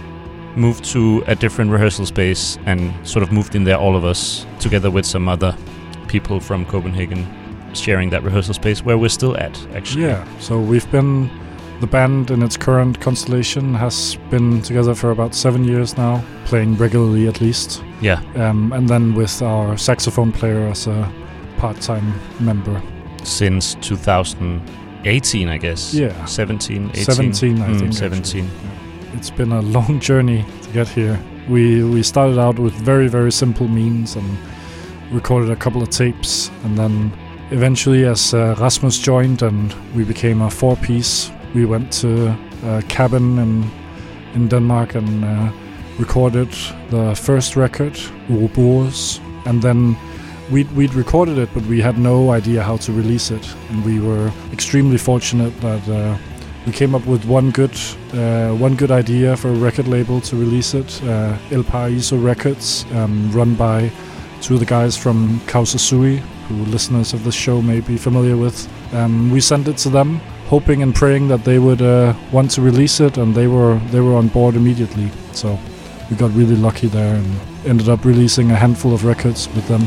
moved 0.56 0.84
to 0.94 1.24
a 1.28 1.36
different 1.36 1.72
rehearsal 1.72 2.06
space 2.06 2.58
and 2.66 2.92
sort 3.08 3.24
of 3.24 3.32
moved 3.32 3.56
in 3.56 3.64
there, 3.64 3.78
all 3.78 3.96
of 3.96 4.04
us, 4.04 4.46
together 4.60 4.90
with 4.92 5.06
some 5.06 5.30
other 5.30 5.56
people 6.08 6.40
from 6.40 6.66
Copenhagen, 6.66 7.26
sharing 7.74 8.10
that 8.10 8.24
rehearsal 8.24 8.54
space 8.54 8.84
where 8.84 8.98
we're 8.98 9.10
still 9.10 9.38
at, 9.38 9.58
actually. 9.76 10.04
Yeah, 10.04 10.26
so 10.40 10.60
we've 10.60 10.90
been 10.92 11.30
the 11.80 11.88
band 11.88 12.32
in 12.32 12.44
its 12.44 12.58
current 12.58 13.00
constellation 13.00 13.74
has 13.74 14.18
been 14.30 14.62
together 14.62 14.94
for 14.96 15.12
about 15.12 15.34
seven 15.36 15.64
years 15.64 15.98
now, 15.98 16.24
playing 16.46 16.76
regularly 16.78 17.28
at 17.28 17.42
least. 17.42 17.84
Yeah. 18.02 18.22
Um, 18.36 18.74
and 18.74 18.88
then 18.90 19.14
with 19.16 19.42
our 19.42 19.78
saxophone 19.78 20.32
player 20.32 20.68
as 20.70 20.88
a 20.88 21.12
part-time 21.58 22.14
member. 22.40 22.82
Since 23.24 23.76
2018, 23.76 25.48
I 25.50 25.58
guess. 25.58 25.94
Yeah. 25.94 26.26
17, 26.26 26.90
18. 26.92 27.04
17, 27.06 27.62
I 27.62 27.68
Mm, 27.70 27.80
think. 27.80 27.94
17. 27.94 28.46
actually. 28.46 29.18
It's 29.18 29.30
been 29.32 29.52
a 29.52 29.62
long 29.62 30.00
journey 30.10 30.46
to 30.64 30.70
get 30.72 30.88
here. 30.88 31.20
We 31.50 31.84
we 31.84 32.04
started 32.04 32.38
out 32.38 32.60
with 32.60 32.74
very 32.74 33.08
very 33.08 33.32
simple 33.32 33.68
means 33.68 34.16
and 34.16 34.38
recorded 35.12 35.50
a 35.50 35.56
couple 35.56 35.82
of 35.82 35.90
tapes, 35.90 36.52
and 36.64 36.78
then 36.78 37.12
eventually, 37.52 38.06
as 38.06 38.34
uh, 38.34 38.56
Rasmus 38.60 39.00
joined 39.00 39.42
and 39.42 39.74
we 39.96 40.04
became 40.04 40.42
a 40.44 40.50
four-piece, 40.50 41.32
we 41.54 41.66
went 41.66 41.92
to 42.02 42.36
a 42.66 42.82
cabin 42.84 43.40
in 43.40 43.64
in 44.36 44.48
Denmark 44.48 44.96
and 44.96 45.26
uh, 45.26 45.52
recorded 45.98 46.50
the 46.90 47.16
first 47.16 47.56
record, 47.56 48.00
Ouroboros, 48.30 49.20
and 49.46 49.62
then. 49.62 49.96
We'd, 50.52 50.72
we'd 50.72 50.96
recorded 50.96 51.38
it, 51.38 51.50
but 51.54 51.62
we 51.66 51.80
had 51.80 52.00
no 52.00 52.32
idea 52.32 52.64
how 52.64 52.78
to 52.78 52.92
release 52.92 53.30
it, 53.30 53.56
and 53.70 53.86
we 53.86 54.00
were 54.00 54.32
extremely 54.52 54.98
fortunate 54.98 55.56
that 55.62 55.88
uh, 55.88 56.18
we 56.66 56.72
came 56.72 56.94
up 56.96 57.06
with 57.06 57.26
one 57.26 57.52
good 57.52 57.76
uh, 58.14 58.52
one 58.54 58.76
good 58.76 58.92
idea 58.92 59.36
for 59.38 59.50
a 59.50 59.54
record 59.54 59.88
label 59.88 60.22
to 60.22 60.36
release 60.36 60.74
it 60.74 61.02
uh, 61.04 61.38
El 61.52 61.64
Paraíso 61.64 62.22
Records 62.22 62.86
um, 62.94 63.32
run 63.32 63.56
by 63.56 63.92
two 64.42 64.56
of 64.56 64.60
the 64.60 64.66
guys 64.66 64.98
from 64.98 65.40
Causa 65.48 65.80
Sui 65.80 66.18
who 66.48 66.56
listeners 66.66 67.14
of 67.14 67.24
this 67.24 67.36
show 67.36 67.62
may 67.62 67.80
be 67.80 67.98
familiar 67.98 68.38
with 68.38 68.68
um, 68.94 69.32
we 69.32 69.40
sent 69.40 69.68
it 69.68 69.78
to 69.78 69.90
them 69.90 70.20
hoping 70.50 70.82
and 70.82 70.96
praying 70.96 71.28
that 71.28 71.44
they 71.44 71.60
would 71.60 71.82
uh, 71.82 72.14
want 72.32 72.50
to 72.52 72.62
release 72.62 73.00
it 73.00 73.18
and 73.18 73.36
they 73.36 73.48
were 73.48 73.80
they 73.92 74.00
were 74.00 74.16
on 74.16 74.28
board 74.28 74.56
immediately. 74.56 75.10
So 75.32 75.58
we 76.10 76.16
got 76.16 76.32
really 76.34 76.56
lucky 76.56 76.88
there 76.88 77.16
and 77.16 77.40
ended 77.66 77.88
up 77.88 78.04
releasing 78.04 78.52
a 78.52 78.56
handful 78.56 78.94
of 78.94 79.06
records 79.06 79.48
with 79.56 79.68
them 79.68 79.84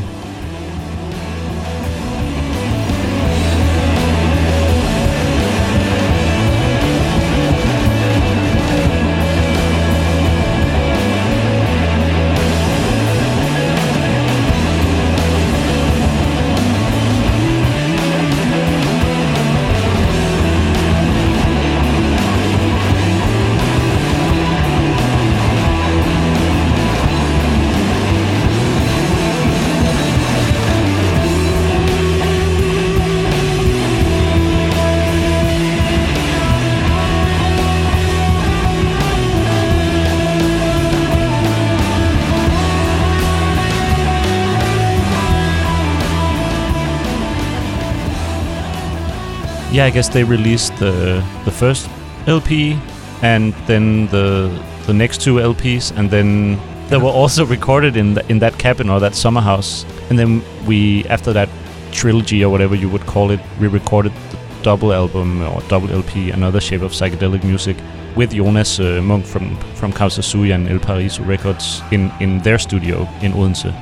yeah, 49.73 49.85
I 49.85 49.89
guess 49.89 50.07
they 50.07 50.23
released 50.23 50.77
the 50.77 51.23
the 51.45 51.51
first 51.51 51.89
LP 52.27 52.77
and 53.23 53.53
then 53.65 54.07
the 54.07 54.51
the 54.85 54.93
next 54.93 55.21
two 55.21 55.35
LPs, 55.35 55.91
and 55.97 56.11
then 56.11 56.59
they 56.89 56.97
were 56.97 57.09
also 57.09 57.45
recorded 57.57 57.97
in 57.97 58.13
the, 58.13 58.23
in 58.29 58.39
that 58.39 58.57
cabin 58.59 58.89
or 58.89 58.99
that 58.99 59.15
summer 59.15 59.41
house. 59.41 59.85
And 60.09 60.19
then 60.19 60.43
we, 60.67 61.05
after 61.05 61.33
that 61.33 61.49
trilogy 61.91 62.43
or 62.43 62.51
whatever 62.51 62.75
you 62.75 62.89
would 62.89 63.05
call 63.05 63.31
it, 63.31 63.39
we 63.59 63.67
recorded 63.67 64.11
the 64.29 64.37
double 64.61 64.93
album 64.93 65.41
or 65.41 65.61
double 65.69 65.89
LP, 65.89 66.31
Another 66.31 66.61
Shape 66.61 66.81
of 66.81 66.91
Psychedelic 66.91 67.43
Music, 67.43 67.77
with 68.15 68.33
Jonas 68.33 68.79
uh, 68.79 69.01
Monk 69.01 69.25
from 69.25 69.57
from 69.75 69.91
Kausasuya 69.91 70.53
and 70.53 70.69
El 70.69 70.79
Paraiso 70.79 71.25
Records 71.25 71.81
in 71.91 72.11
in 72.19 72.39
their 72.43 72.59
studio 72.59 73.07
in 73.21 73.33
Odense. 73.33 73.73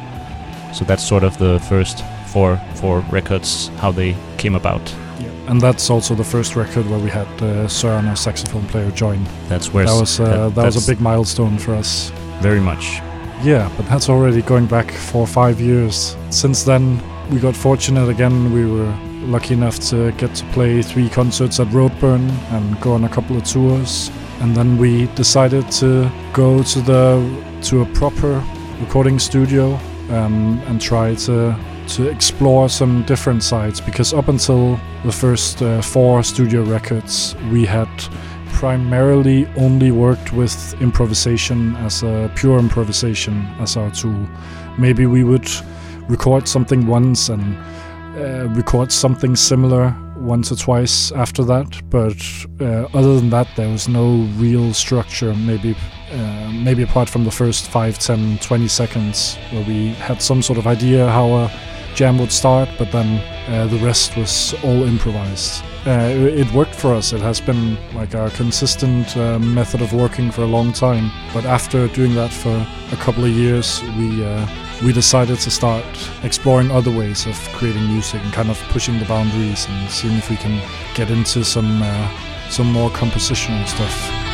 So 0.74 0.86
that's 0.86 1.04
sort 1.04 1.24
of 1.24 1.38
the 1.38 1.60
first 1.68 2.06
four 2.28 2.58
four 2.76 3.04
records 3.12 3.70
how 3.80 3.92
they 3.92 4.16
came 4.38 4.56
about. 4.56 4.82
And 5.48 5.60
that's 5.62 5.90
also 5.90 6.16
the 6.16 6.24
first 6.24 6.56
record 6.56 6.86
where 6.90 7.00
we 7.00 7.10
had 7.10 7.28
uh, 7.42 7.68
Søren, 7.68 8.08
our 8.08 8.16
saxophone 8.16 8.66
player, 8.68 8.92
join. 8.92 9.20
That's 9.50 9.74
where 9.74 9.86
That 9.86 10.00
was 10.00 10.20
uh, 10.20 10.26
that- 10.26 10.56
that, 10.56 10.66
was 10.66 10.88
a 10.90 10.92
big 10.92 11.02
milestone 11.02 11.58
for 11.58 11.74
us. 11.76 12.12
very 12.42 12.60
much. 12.62 13.02
Yeah, 13.44 13.70
but 13.78 13.86
that's 13.88 14.10
already 14.10 14.42
going 14.42 14.68
back 14.68 14.92
four 14.92 15.22
or 15.22 15.28
five 15.28 15.60
years. 15.60 16.16
Since 16.30 16.64
then, 16.64 17.02
we 17.32 17.40
got 17.40 17.56
fortunate 17.56 18.08
again. 18.10 18.52
We 18.54 18.66
were 18.66 18.94
lucky 19.26 19.54
enough 19.54 19.80
to 19.90 20.12
get 20.18 20.36
to 20.36 20.46
play 20.54 20.82
three 20.84 21.10
concerts 21.10 21.60
at 21.60 21.68
Roadburn 21.68 22.30
and 22.52 22.80
go 22.82 22.94
on 22.94 23.04
a 23.04 23.10
couple 23.10 23.36
of 23.38 23.44
tours. 23.44 24.12
And 24.42 24.56
then 24.56 24.78
we 24.78 25.08
decided 25.16 25.70
to 25.82 26.10
go 26.34 26.64
to 26.64 26.82
the 26.82 27.22
to 27.70 27.82
a 27.82 27.86
proper 27.86 28.44
recording 28.80 29.20
studio 29.20 29.80
um, 30.10 30.60
and 30.68 30.82
try 30.82 31.16
to 31.16 31.56
to 31.90 32.10
explore 32.10 32.70
some 32.70 33.04
different 33.04 33.44
sides. 33.44 33.82
Because 33.82 34.14
up 34.14 34.28
until 34.28 34.80
the 35.04 35.12
first 35.12 35.62
uh, 35.62 35.82
four 35.82 36.24
studio 36.24 36.64
records, 36.64 37.36
we 37.52 37.66
had 37.66 37.90
primarily 38.54 39.48
only 39.58 39.92
worked 39.92 40.34
with 40.34 40.80
improvisation 40.82 41.76
as 41.78 42.04
a 42.04 42.32
pure 42.36 42.60
improvisation 42.60 43.46
as 43.60 43.78
our 43.78 43.92
tool. 43.92 44.28
Maybe 44.78 45.06
we 45.06 45.24
would 45.24 45.50
record 46.08 46.48
something 46.48 46.86
once 46.88 47.30
and 47.30 47.58
uh, 48.18 48.48
record 48.50 48.92
something 48.92 49.36
similar 49.36 49.96
once 50.18 50.52
or 50.52 50.56
twice 50.56 51.12
after 51.14 51.44
that, 51.44 51.82
but 51.90 52.22
uh, 52.60 52.88
other 52.94 53.16
than 53.16 53.30
that, 53.32 53.48
there 53.56 53.70
was 53.70 53.88
no 53.88 54.28
real 54.38 54.74
structure. 54.74 55.34
Maybe, 55.34 55.76
uh, 56.12 56.52
maybe 56.52 56.84
apart 56.84 57.10
from 57.10 57.24
the 57.24 57.32
first 57.32 57.68
5, 57.68 57.98
10, 57.98 58.38
20 58.38 58.68
seconds, 58.68 59.38
where 59.52 59.66
we 59.66 59.90
had 59.94 60.22
some 60.22 60.42
sort 60.42 60.60
of 60.60 60.68
idea 60.68 61.10
how 61.10 61.34
a 61.34 61.52
jam 61.96 62.18
would 62.18 62.32
start, 62.32 62.70
but 62.78 62.92
then 62.92 63.20
uh, 63.48 63.68
the 63.68 63.78
rest 63.78 64.16
was 64.18 64.54
all 64.64 64.84
improvised. 64.84 65.64
Uh, 65.86 66.12
it, 66.14 66.52
worked 66.54 66.76
for 66.76 66.94
us. 66.94 67.12
It 67.12 67.22
has 67.22 67.42
been 67.42 67.76
like 67.96 68.14
our 68.14 68.30
consistent 68.30 69.18
uh, 69.18 69.40
method 69.40 69.82
of 69.82 69.94
working 69.94 70.30
for 70.30 70.44
a 70.44 70.46
long 70.46 70.74
time. 70.74 71.12
But 71.34 71.46
after 71.46 71.88
doing 71.88 72.14
that 72.16 72.32
for 72.32 72.68
a 72.92 72.96
couple 72.98 73.26
of 73.26 73.32
years, 73.32 73.82
we 73.98 74.24
uh, 74.24 74.48
we 74.86 74.94
decided 74.94 75.40
to 75.40 75.50
start 75.50 75.84
exploring 76.24 76.70
other 76.70 76.92
ways 76.92 77.26
of 77.26 77.36
creating 77.54 77.88
music 77.88 78.22
and 78.24 78.32
kind 78.32 78.52
of 78.52 78.60
pushing 78.70 79.00
the 79.00 79.06
boundaries 79.06 79.66
and 79.68 79.90
seeing 79.90 80.18
if 80.18 80.30
we 80.30 80.38
can 80.38 80.62
get 80.94 81.10
into 81.10 81.44
some 81.44 81.82
uh, 81.82 82.50
some 82.50 82.72
more 82.72 82.92
compositional 82.92 83.68
stuff. 83.68 84.31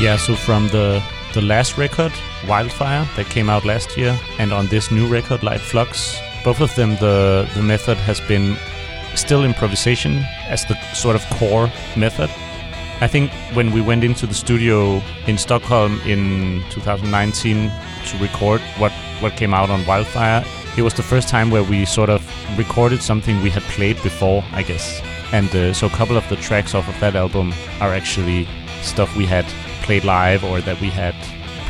Yeah, 0.00 0.16
so 0.16 0.34
from 0.34 0.68
the 0.68 1.02
the 1.34 1.42
last 1.42 1.76
record, 1.76 2.10
Wildfire, 2.48 3.06
that 3.16 3.26
came 3.26 3.50
out 3.50 3.66
last 3.66 3.98
year, 3.98 4.18
and 4.38 4.50
on 4.50 4.66
this 4.68 4.90
new 4.90 5.06
record, 5.06 5.42
Light 5.42 5.60
Flux, 5.60 6.18
both 6.42 6.62
of 6.62 6.74
them 6.74 6.96
the 6.96 7.46
the 7.54 7.62
method 7.62 7.98
has 7.98 8.18
been 8.20 8.56
still 9.14 9.44
improvisation 9.44 10.24
as 10.48 10.64
the 10.64 10.76
sort 10.94 11.16
of 11.16 11.22
core 11.38 11.70
method. 11.96 12.30
I 13.02 13.08
think 13.08 13.30
when 13.52 13.72
we 13.72 13.82
went 13.82 14.02
into 14.02 14.26
the 14.26 14.32
studio 14.32 15.02
in 15.26 15.36
Stockholm 15.36 16.00
in 16.06 16.62
2019 16.70 17.70
to 18.06 18.18
record 18.22 18.62
what 18.78 18.92
what 19.20 19.36
came 19.36 19.52
out 19.52 19.68
on 19.68 19.84
Wildfire, 19.84 20.42
it 20.78 20.82
was 20.82 20.94
the 20.94 21.02
first 21.02 21.28
time 21.28 21.50
where 21.50 21.64
we 21.64 21.84
sort 21.84 22.08
of 22.08 22.22
recorded 22.56 23.02
something 23.02 23.42
we 23.42 23.50
had 23.50 23.64
played 23.64 24.02
before, 24.02 24.42
I 24.52 24.62
guess. 24.62 25.02
And 25.30 25.54
uh, 25.54 25.74
so 25.74 25.88
a 25.88 25.90
couple 25.90 26.16
of 26.16 26.26
the 26.30 26.36
tracks 26.36 26.74
off 26.74 26.88
of 26.88 26.98
that 27.00 27.16
album 27.16 27.52
are 27.82 27.92
actually 27.92 28.48
stuff 28.82 29.14
we 29.14 29.26
had 29.26 29.44
played 29.82 30.04
live 30.04 30.44
or 30.44 30.60
that 30.60 30.80
we 30.80 30.88
had 30.88 31.14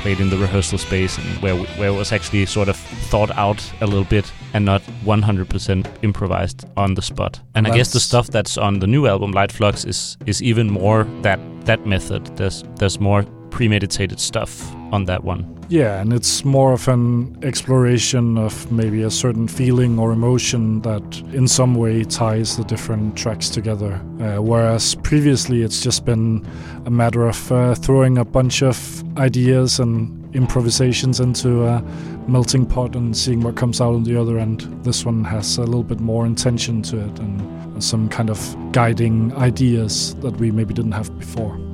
played 0.01 0.21
in 0.21 0.31
the 0.31 0.39
rehearsal 0.39 0.79
space 0.79 1.19
and 1.19 1.27
where 1.43 1.55
we, 1.55 1.67
where 1.77 1.89
it 1.89 1.97
was 1.97 2.13
actually 2.13 2.47
sort 2.47 2.69
of 2.69 2.77
thought 2.77 3.31
out 3.37 3.73
a 3.81 3.87
little 3.87 4.05
bit 4.05 4.33
and 4.55 4.65
not 4.65 4.83
100% 5.05 5.87
improvised 6.03 6.65
on 6.77 6.95
the 6.95 7.03
spot. 7.03 7.41
And 7.55 7.67
I 7.67 7.71
guess 7.71 7.93
the 7.93 8.01
stuff 8.01 8.29
that's 8.29 8.57
on 8.57 8.79
the 8.79 8.87
new 8.87 9.07
album 9.07 9.33
Light 9.33 9.53
Flux 9.53 9.85
is 9.85 10.17
is 10.27 10.43
even 10.43 10.71
more 10.71 11.05
that 11.23 11.39
that 11.67 11.87
method. 11.87 12.27
There's 12.37 12.65
there's 12.77 12.99
more 12.99 13.25
premeditated 13.51 14.21
stuff 14.21 14.75
on 14.93 15.05
that 15.05 15.25
one. 15.25 15.60
Yeah, 15.71 16.01
and 16.01 16.13
it's 16.13 16.45
more 16.45 16.73
of 16.73 16.89
an 16.89 17.39
exploration 17.45 18.37
of 18.37 18.73
maybe 18.73 19.03
a 19.03 19.11
certain 19.11 19.47
feeling 19.47 20.01
or 20.01 20.11
emotion 20.11 20.81
that 20.81 21.23
in 21.33 21.47
some 21.47 21.77
way 21.77 22.03
ties 22.03 22.57
the 22.57 22.65
different 22.65 23.17
tracks 23.17 23.49
together. 23.49 23.93
Uh, 24.21 24.43
whereas 24.43 24.97
previously 24.97 25.63
it's 25.63 25.81
just 25.81 26.05
been 26.05 26.45
a 26.87 26.91
matter 26.91 27.25
of 27.29 27.53
uh, 27.53 27.77
throwing 27.77 28.19
a 28.19 28.25
bunch 28.25 28.65
of 28.65 29.05
ideas 29.17 29.79
and 29.79 30.35
improvisations 30.35 31.21
into 31.21 31.65
a 31.65 31.81
melting 32.27 32.67
pot 32.67 32.97
and 32.97 33.17
seeing 33.17 33.41
what 33.41 33.55
comes 33.55 33.81
out 33.81 33.95
on 33.95 34.03
the 34.03 34.21
other 34.21 34.41
end. 34.41 34.63
This 34.83 35.05
one 35.05 35.23
has 35.23 35.57
a 35.57 35.63
little 35.63 35.85
bit 35.85 36.01
more 36.01 36.27
intention 36.27 36.83
to 36.83 36.99
it 36.99 37.19
and 37.21 37.81
some 37.81 38.09
kind 38.09 38.29
of 38.29 38.57
guiding 38.73 39.33
ideas 39.37 40.17
that 40.17 40.35
we 40.39 40.51
maybe 40.51 40.75
didn't 40.75 40.93
have 40.93 41.17
before. 41.17 41.70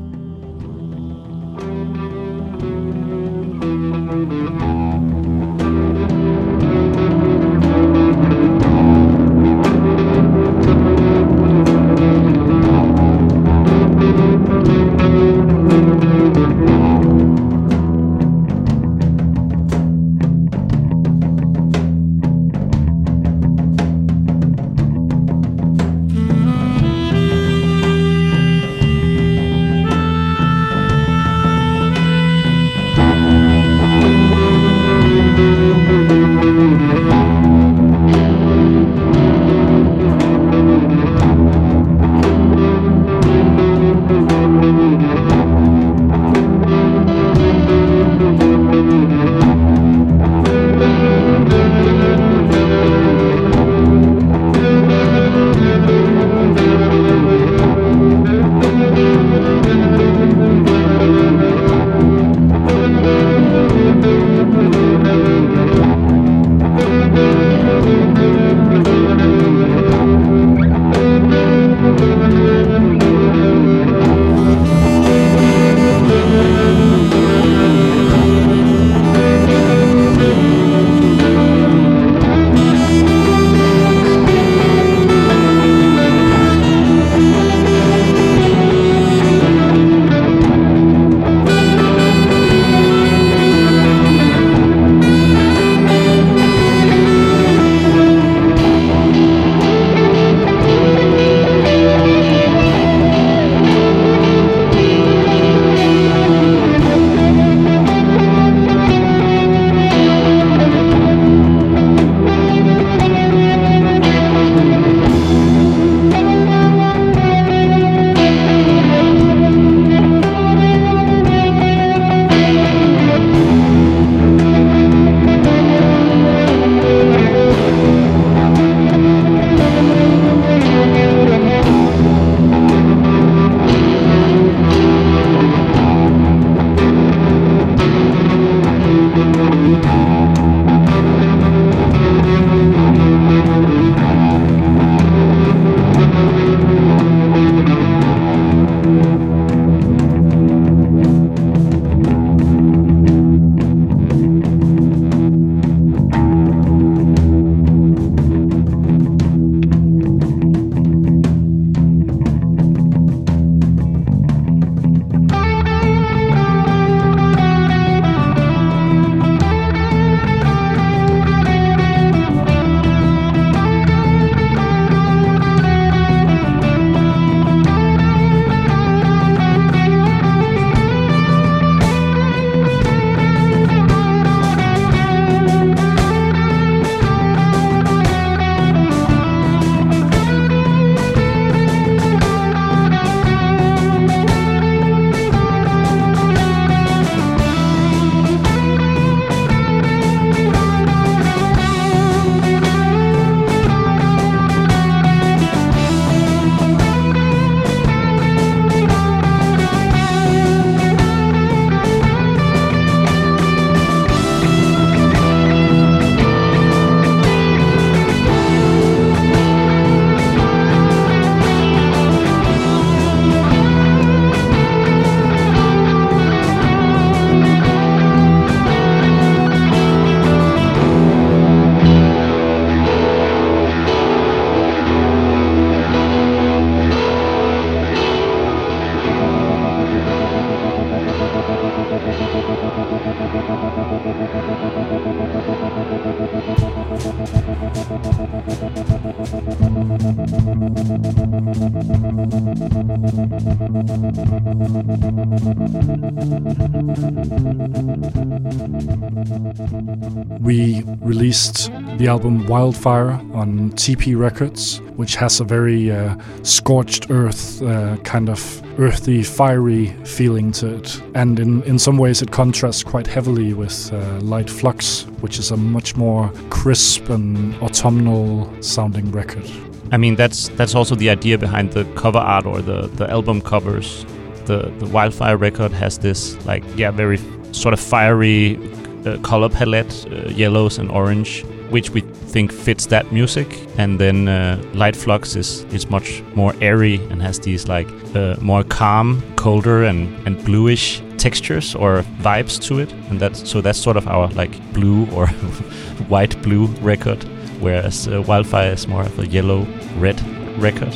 We 260.41 260.83
released 261.01 261.71
the 261.99 262.07
album 262.09 262.47
Wildfire 262.47 263.13
on 263.33 263.73
TP 263.73 264.17
Records, 264.17 264.81
which 264.97 265.17
has 265.17 265.41
a 265.41 265.45
very 265.45 265.91
uh, 265.91 266.17
scorched 266.43 267.11
earth, 267.11 267.63
uh, 267.63 267.97
kind 268.05 268.29
of 268.29 268.63
earthy, 268.79 269.23
fiery 269.23 269.87
feeling 270.05 270.53
to 270.53 270.77
it. 270.77 271.03
And 271.15 271.41
in, 271.41 271.63
in 271.63 271.79
some 271.79 271.99
ways, 271.99 272.23
it 272.23 272.31
contrasts 272.31 272.85
quite 272.85 273.07
heavily 273.07 273.55
with 273.55 273.93
uh, 273.93 274.21
Light 274.21 274.51
Flux, 274.51 275.05
which 275.21 275.39
is 275.39 275.51
a 275.51 275.57
much 275.57 275.97
more 275.97 276.31
crisp 276.51 277.09
and 277.09 277.55
autumnal 277.63 278.51
sounding 278.63 279.11
record. 279.13 279.51
I 279.93 279.97
mean, 279.97 280.17
that's 280.17 280.49
that's 280.51 280.75
also 280.75 280.95
the 280.95 281.11
idea 281.11 281.39
behind 281.39 281.73
the 281.73 281.85
cover 281.95 282.19
art 282.19 282.45
or 282.45 282.61
the, 282.61 282.89
the 282.89 283.09
album 283.11 283.41
covers. 283.41 284.05
The 284.47 284.73
the 284.79 284.87
Wildfire 284.87 285.37
record 285.37 285.73
has 285.73 285.99
this 285.99 286.37
like 286.47 286.65
yeah 286.77 286.91
very 286.91 287.19
sort 287.53 287.73
of 287.73 287.81
fiery 287.81 288.59
uh, 289.07 289.19
color 289.19 289.49
palette, 289.49 290.07
uh, 290.11 290.29
yellows 290.29 290.79
and 290.79 290.91
orange, 290.91 291.45
which 291.71 291.91
we 291.91 292.01
think 292.01 292.53
fits 292.53 292.87
that 292.87 293.13
music. 293.13 293.47
And 293.79 293.99
then 293.99 294.29
uh, 294.29 294.61
Light 294.75 294.97
Flux 294.97 295.37
is 295.37 295.65
is 295.73 295.91
much 295.91 296.23
more 296.35 296.55
airy 296.61 296.97
and 297.11 297.23
has 297.23 297.39
these 297.41 297.69
like 297.69 297.89
uh, 298.15 298.37
more 298.41 298.65
calm, 298.65 299.23
colder 299.37 299.85
and 299.85 300.09
and 300.27 300.45
bluish 300.45 301.03
textures 301.19 301.75
or 301.75 302.05
vibes 302.23 302.61
to 302.69 302.79
it. 302.81 302.93
And 303.11 303.21
that's 303.21 303.49
so 303.51 303.61
that's 303.61 303.79
sort 303.79 303.97
of 303.97 304.07
our 304.09 304.29
like 304.29 304.53
blue 304.73 305.07
or 305.13 305.27
white 306.09 306.41
blue 306.43 306.67
record 306.83 307.25
whereas 307.61 308.09
uh, 308.09 308.23
Wildfire 308.23 308.73
is 308.73 308.87
more 308.87 309.03
of 309.03 309.19
a 309.19 309.27
yellow 309.27 309.67
red 309.99 310.21
record. 310.59 310.95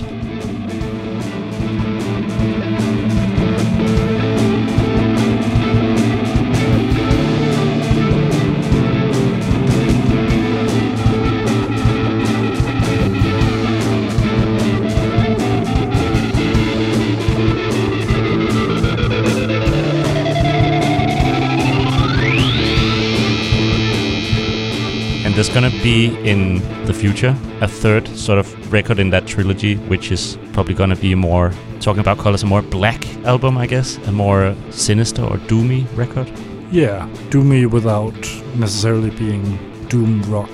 There's 25.53 25.65
gonna 25.69 25.83
be 25.83 26.17
in 26.31 26.61
the 26.87 26.95
future 26.95 27.37
a 27.61 27.67
third 27.67 28.07
sort 28.17 28.39
of 28.39 28.73
record 28.73 29.01
in 29.01 29.11
that 29.11 29.27
trilogy, 29.27 29.75
which 29.89 30.13
is 30.13 30.39
probably 30.53 30.75
gonna 30.75 30.95
be 30.95 31.17
more 31.17 31.53
talking 31.81 31.99
about 31.99 32.19
colors, 32.19 32.45
a 32.45 32.47
more 32.47 32.63
black 32.63 33.05
album, 33.25 33.59
I 33.59 33.67
guess, 33.67 33.97
a 34.07 34.13
more 34.13 34.55
sinister 34.71 35.23
or 35.25 35.39
doomy 35.49 35.87
record. 35.97 36.31
Yeah, 36.71 37.09
doomy 37.31 37.69
without 37.69 38.15
necessarily 38.55 39.11
being 39.11 39.59
doom 39.89 40.23
rock. 40.33 40.51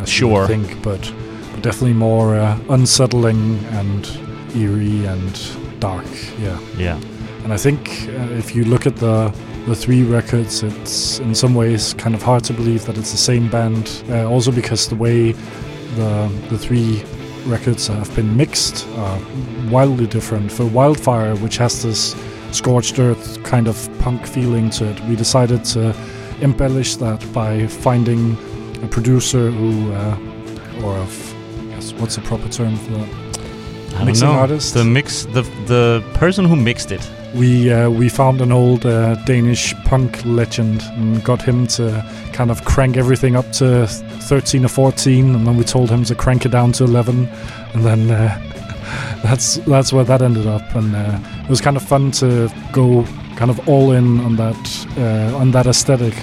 I 0.00 0.06
Sure. 0.06 0.46
think, 0.46 0.80
but, 0.82 1.12
but 1.52 1.60
definitely 1.62 1.92
more 1.92 2.36
uh, 2.36 2.58
unsettling 2.70 3.58
and 3.72 4.08
eerie 4.56 5.04
and 5.04 5.38
dark. 5.80 6.06
Yeah, 6.40 6.58
Yeah. 6.78 6.98
and 7.44 7.52
I 7.52 7.58
think 7.58 8.08
uh, 8.18 8.38
if 8.38 8.56
you 8.56 8.64
look 8.64 8.86
at 8.86 8.96
the 8.96 9.34
the 9.70 9.76
three 9.76 10.02
records, 10.02 10.62
it's 10.64 11.20
in 11.20 11.32
some 11.34 11.54
ways 11.54 11.94
kind 11.94 12.14
of 12.14 12.22
hard 12.22 12.42
to 12.44 12.52
believe 12.52 12.84
that 12.86 12.98
it's 12.98 13.12
the 13.12 13.22
same 13.32 13.48
band. 13.48 14.02
Uh, 14.08 14.28
also 14.28 14.50
because 14.50 14.88
the 14.88 14.96
way 14.96 15.32
the 15.98 16.12
the 16.50 16.58
three 16.58 17.02
records 17.46 17.86
have 17.86 18.12
been 18.16 18.36
mixed 18.36 18.86
are 19.04 19.18
wildly 19.70 20.06
different. 20.06 20.50
For 20.52 20.66
Wildfire, 20.66 21.34
which 21.36 21.56
has 21.58 21.82
this 21.82 22.16
scorched 22.50 22.98
earth 22.98 23.42
kind 23.44 23.68
of 23.68 23.76
punk 24.00 24.26
feeling 24.26 24.70
to 24.70 24.90
it, 24.90 25.00
we 25.08 25.14
decided 25.16 25.64
to 25.76 25.94
embellish 26.40 26.96
that 26.96 27.20
by 27.32 27.66
finding 27.68 28.36
a 28.82 28.88
producer 28.88 29.50
who, 29.50 29.92
uh, 29.92 30.84
or 30.84 30.96
of, 30.96 31.34
yes, 31.68 31.92
what's 32.00 32.16
the 32.16 32.22
proper 32.22 32.48
term 32.48 32.76
for 32.76 32.92
that? 32.92 33.08
I 33.94 33.98
don't 33.98 34.06
Mixing 34.06 34.28
know. 34.28 34.34
artist? 34.34 34.74
The 34.74 34.84
mix, 34.84 35.24
the 35.36 35.42
the 35.66 36.02
person 36.14 36.44
who 36.44 36.56
mixed 36.56 36.90
it. 36.92 37.04
We 37.34 37.70
uh, 37.70 37.90
we 37.90 38.08
found 38.08 38.40
an 38.40 38.50
old 38.50 38.84
uh, 38.84 39.14
Danish 39.24 39.74
punk 39.84 40.24
legend 40.24 40.82
and 40.96 41.22
got 41.22 41.40
him 41.40 41.66
to 41.68 42.04
kind 42.32 42.50
of 42.50 42.64
crank 42.64 42.96
everything 42.96 43.36
up 43.36 43.52
to 43.52 43.86
13 43.86 44.64
or 44.64 44.68
14, 44.68 45.34
and 45.34 45.46
then 45.46 45.56
we 45.56 45.62
told 45.64 45.90
him 45.90 46.04
to 46.04 46.14
crank 46.14 46.44
it 46.44 46.48
down 46.48 46.72
to 46.72 46.84
11, 46.84 47.28
and 47.74 47.84
then 47.84 48.10
uh, 48.10 49.20
that's 49.22 49.56
that's 49.58 49.92
where 49.92 50.04
that 50.04 50.22
ended 50.22 50.46
up. 50.46 50.74
And 50.74 50.94
uh, 50.96 51.20
it 51.44 51.48
was 51.48 51.60
kind 51.60 51.76
of 51.76 51.84
fun 51.84 52.10
to 52.12 52.50
go 52.72 53.04
kind 53.36 53.50
of 53.50 53.68
all 53.68 53.92
in 53.92 54.20
on 54.20 54.36
that 54.36 54.86
uh, 54.98 55.36
on 55.36 55.52
that 55.52 55.66
aesthetic, 55.66 56.14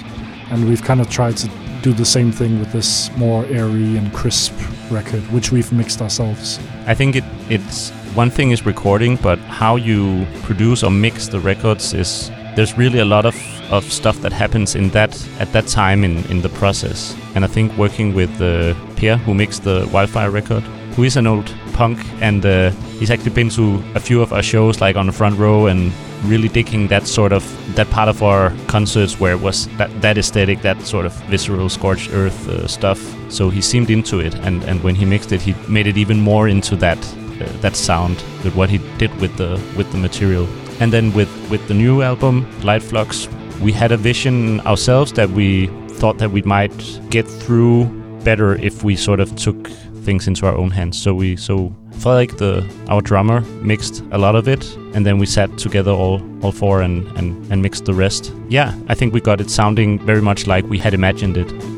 and 0.50 0.68
we've 0.68 0.82
kind 0.82 1.00
of 1.00 1.08
tried 1.08 1.36
to 1.38 1.50
do 1.82 1.92
the 1.92 2.04
same 2.04 2.32
thing 2.32 2.58
with 2.58 2.72
this 2.72 3.10
more 3.16 3.46
airy 3.46 3.96
and 3.96 4.12
crisp 4.12 4.52
record, 4.90 5.22
which 5.32 5.52
we've 5.52 5.72
mixed 5.72 6.02
ourselves. 6.02 6.58
I 6.86 6.94
think 6.94 7.16
it 7.16 7.24
it's 7.48 7.92
one 8.14 8.30
thing 8.30 8.50
is 8.50 8.66
recording, 8.66 9.16
but 9.16 9.38
how 9.38 9.76
you 9.76 10.26
produce 10.42 10.82
or 10.82 10.90
mix 10.90 11.28
the 11.28 11.40
records 11.40 11.94
is 11.94 12.30
there's 12.56 12.76
really 12.76 12.98
a 12.98 13.04
lot 13.04 13.24
of, 13.24 13.36
of 13.70 13.84
stuff 13.84 14.20
that 14.22 14.32
happens 14.32 14.74
in 14.74 14.90
that 14.90 15.12
at 15.38 15.52
that 15.52 15.66
time 15.68 16.04
in, 16.04 16.24
in 16.30 16.42
the 16.42 16.48
process. 16.48 17.16
And 17.34 17.44
I 17.44 17.48
think 17.48 17.76
working 17.76 18.14
with 18.14 18.30
uh, 18.40 18.74
Pierre, 18.96 19.16
who 19.18 19.34
mixed 19.34 19.64
the 19.64 19.88
Wildfire 19.92 20.30
record, 20.30 20.62
who 20.96 21.04
is 21.04 21.16
an 21.16 21.26
old 21.26 21.54
punk, 21.74 21.98
and 22.20 22.44
uh, 22.44 22.70
he's 22.98 23.10
actually 23.10 23.30
been 23.30 23.50
to 23.50 23.80
a 23.94 24.00
few 24.00 24.20
of 24.20 24.32
our 24.32 24.42
shows, 24.42 24.80
like 24.80 24.96
on 24.96 25.06
the 25.06 25.12
front 25.12 25.38
row, 25.38 25.66
and 25.66 25.92
really 26.24 26.48
digging 26.48 26.88
that 26.88 27.06
sort 27.06 27.32
of 27.32 27.44
that 27.76 27.88
part 27.90 28.08
of 28.08 28.22
our 28.24 28.52
concerts 28.66 29.20
where 29.20 29.32
it 29.32 29.40
was 29.40 29.68
that 29.76 29.88
that 30.00 30.18
aesthetic, 30.18 30.62
that 30.62 30.80
sort 30.82 31.06
of 31.06 31.12
visceral, 31.30 31.68
scorched 31.68 32.10
earth 32.12 32.48
uh, 32.48 32.66
stuff. 32.66 32.98
So 33.30 33.50
he 33.50 33.60
seemed 33.60 33.90
into 33.90 34.18
it, 34.18 34.34
and 34.34 34.64
and 34.64 34.82
when 34.82 34.96
he 34.96 35.04
mixed 35.04 35.30
it, 35.30 35.40
he 35.40 35.54
made 35.68 35.86
it 35.86 35.96
even 35.96 36.18
more 36.18 36.48
into 36.48 36.74
that 36.76 36.98
Uh, 37.40 37.46
that 37.60 37.76
sound 37.76 38.16
with 38.44 38.54
what 38.54 38.70
he 38.70 38.78
did 38.98 39.14
with 39.20 39.36
the 39.36 39.60
with 39.76 39.90
the 39.92 39.98
material. 39.98 40.46
And 40.80 40.92
then 40.92 41.12
with 41.12 41.30
with 41.50 41.66
the 41.68 41.74
new 41.74 42.02
album, 42.02 42.46
Light 42.62 42.82
Flux, 42.82 43.28
we 43.60 43.72
had 43.72 43.92
a 43.92 43.96
vision 43.96 44.60
ourselves 44.60 45.12
that 45.12 45.30
we 45.30 45.68
thought 45.98 46.18
that 46.18 46.30
we 46.30 46.42
might 46.42 47.00
get 47.10 47.26
through 47.26 47.86
better 48.24 48.54
if 48.56 48.84
we 48.84 48.96
sort 48.96 49.20
of 49.20 49.34
took 49.36 49.68
things 50.04 50.26
into 50.26 50.46
our 50.46 50.54
own 50.54 50.70
hands. 50.70 51.00
So 51.00 51.14
we 51.14 51.36
so 51.36 51.74
Frederik, 51.98 52.36
the 52.36 52.64
our 52.88 53.02
drummer, 53.02 53.40
mixed 53.62 54.02
a 54.12 54.18
lot 54.18 54.36
of 54.36 54.48
it, 54.48 54.64
and 54.94 55.04
then 55.04 55.18
we 55.18 55.26
sat 55.26 55.58
together 55.58 55.90
all 55.90 56.22
all 56.42 56.52
four 56.52 56.82
and 56.82 57.06
and 57.18 57.52
and 57.52 57.62
mixed 57.62 57.84
the 57.84 57.94
rest. 57.94 58.32
Yeah, 58.48 58.72
I 58.88 58.94
think 58.94 59.12
we 59.14 59.20
got 59.20 59.40
it 59.40 59.50
sounding 59.50 59.98
very 60.06 60.22
much 60.22 60.46
like 60.46 60.64
we 60.70 60.78
had 60.78 60.94
imagined 60.94 61.36
it. 61.36 61.77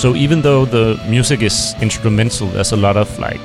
So 0.00 0.14
even 0.16 0.40
though 0.40 0.64
the 0.64 0.98
music 1.06 1.42
is 1.42 1.74
instrumental, 1.82 2.46
there's 2.46 2.72
a 2.72 2.76
lot 2.76 2.96
of 2.96 3.18
like 3.18 3.44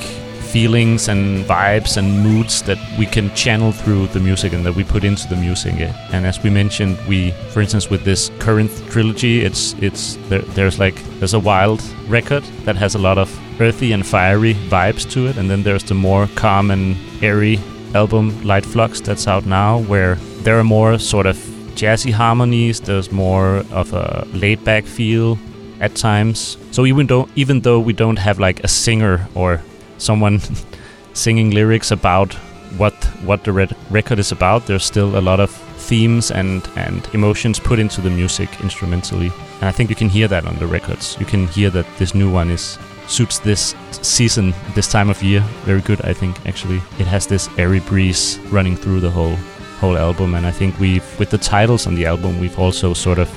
feelings 0.53 1.09
and 1.09 1.43
vibes 1.43 1.97
and 1.97 2.23
moods 2.23 2.61
that 2.61 2.77
we 2.97 3.05
can 3.05 3.29
channel 3.35 3.73
through 3.73 4.07
the 4.07 4.21
music 4.21 4.53
and 4.53 4.65
that 4.65 4.73
we 4.73 4.85
put 4.85 5.03
into 5.03 5.27
the 5.27 5.35
music. 5.35 5.73
And 6.13 6.25
as 6.25 6.41
we 6.41 6.49
mentioned, 6.49 6.97
we, 7.09 7.31
for 7.51 7.59
instance, 7.59 7.89
with 7.89 8.05
this 8.05 8.31
current 8.39 8.71
trilogy, 8.89 9.41
it's 9.41 9.73
it's 9.81 10.15
there, 10.29 10.43
there's 10.55 10.79
like 10.79 10.95
there's 11.19 11.33
a 11.33 11.41
wild 11.41 11.83
record 12.07 12.43
that 12.63 12.77
has 12.77 12.95
a 12.95 12.99
lot 12.99 13.17
of 13.17 13.29
earthy 13.59 13.91
and 13.91 14.05
fiery 14.05 14.53
vibes 14.69 15.05
to 15.11 15.27
it, 15.27 15.35
and 15.35 15.49
then 15.49 15.63
there's 15.63 15.83
the 15.83 15.93
more 15.93 16.29
calm 16.35 16.71
and 16.71 16.95
airy 17.21 17.59
album 17.93 18.31
Light 18.45 18.65
Flux 18.65 19.01
that's 19.01 19.27
out 19.27 19.45
now, 19.45 19.79
where 19.89 20.15
there 20.45 20.57
are 20.57 20.63
more 20.63 20.99
sort 20.99 21.25
of 21.25 21.35
jazzy 21.75 22.13
harmonies. 22.13 22.79
There's 22.79 23.11
more 23.11 23.65
of 23.71 23.91
a 23.91 24.25
laid-back 24.31 24.85
feel 24.85 25.37
at 25.85 25.95
times. 25.95 26.57
So 26.71 26.85
even 26.85 27.07
though 27.07 27.27
even 27.35 27.61
though 27.61 27.79
we 27.79 27.93
don't 27.93 28.19
have 28.27 28.39
like 28.39 28.63
a 28.63 28.67
singer 28.67 29.27
or 29.35 29.61
someone 29.97 30.39
singing 31.13 31.51
lyrics 31.51 31.91
about 31.91 32.33
what 32.77 32.93
what 33.23 33.43
the 33.43 33.53
record 33.89 34.19
is 34.19 34.31
about, 34.31 34.65
there's 34.65 34.83
still 34.83 35.17
a 35.17 35.23
lot 35.29 35.39
of 35.39 35.51
themes 35.89 36.31
and 36.31 36.67
and 36.75 37.07
emotions 37.13 37.59
put 37.59 37.79
into 37.79 38.01
the 38.01 38.09
music 38.09 38.49
instrumentally. 38.61 39.31
And 39.59 39.65
I 39.65 39.71
think 39.71 39.89
you 39.89 39.95
can 39.95 40.09
hear 40.09 40.27
that 40.27 40.45
on 40.45 40.55
the 40.59 40.67
records. 40.67 41.17
You 41.19 41.25
can 41.25 41.47
hear 41.47 41.69
that 41.69 41.85
this 41.97 42.13
new 42.13 42.31
one 42.31 42.51
is 42.51 42.77
suits 43.07 43.39
this 43.39 43.75
season, 43.91 44.53
this 44.73 44.87
time 44.87 45.09
of 45.09 45.21
year, 45.21 45.41
very 45.65 45.81
good. 45.81 46.01
I 46.01 46.13
think 46.13 46.33
actually 46.47 46.81
it 46.99 47.07
has 47.07 47.27
this 47.27 47.49
airy 47.57 47.79
breeze 47.79 48.39
running 48.51 48.75
through 48.75 49.01
the 49.01 49.11
whole 49.11 49.37
whole 49.79 49.97
album, 49.97 50.35
and 50.35 50.45
I 50.45 50.51
think 50.51 50.79
we've 50.79 51.19
with 51.19 51.29
the 51.29 51.37
titles 51.37 51.87
on 51.87 51.95
the 51.95 52.05
album, 52.05 52.39
we've 52.39 52.59
also 52.59 52.93
sort 52.93 53.19
of 53.19 53.29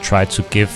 tried 0.00 0.30
to 0.30 0.42
give, 0.50 0.70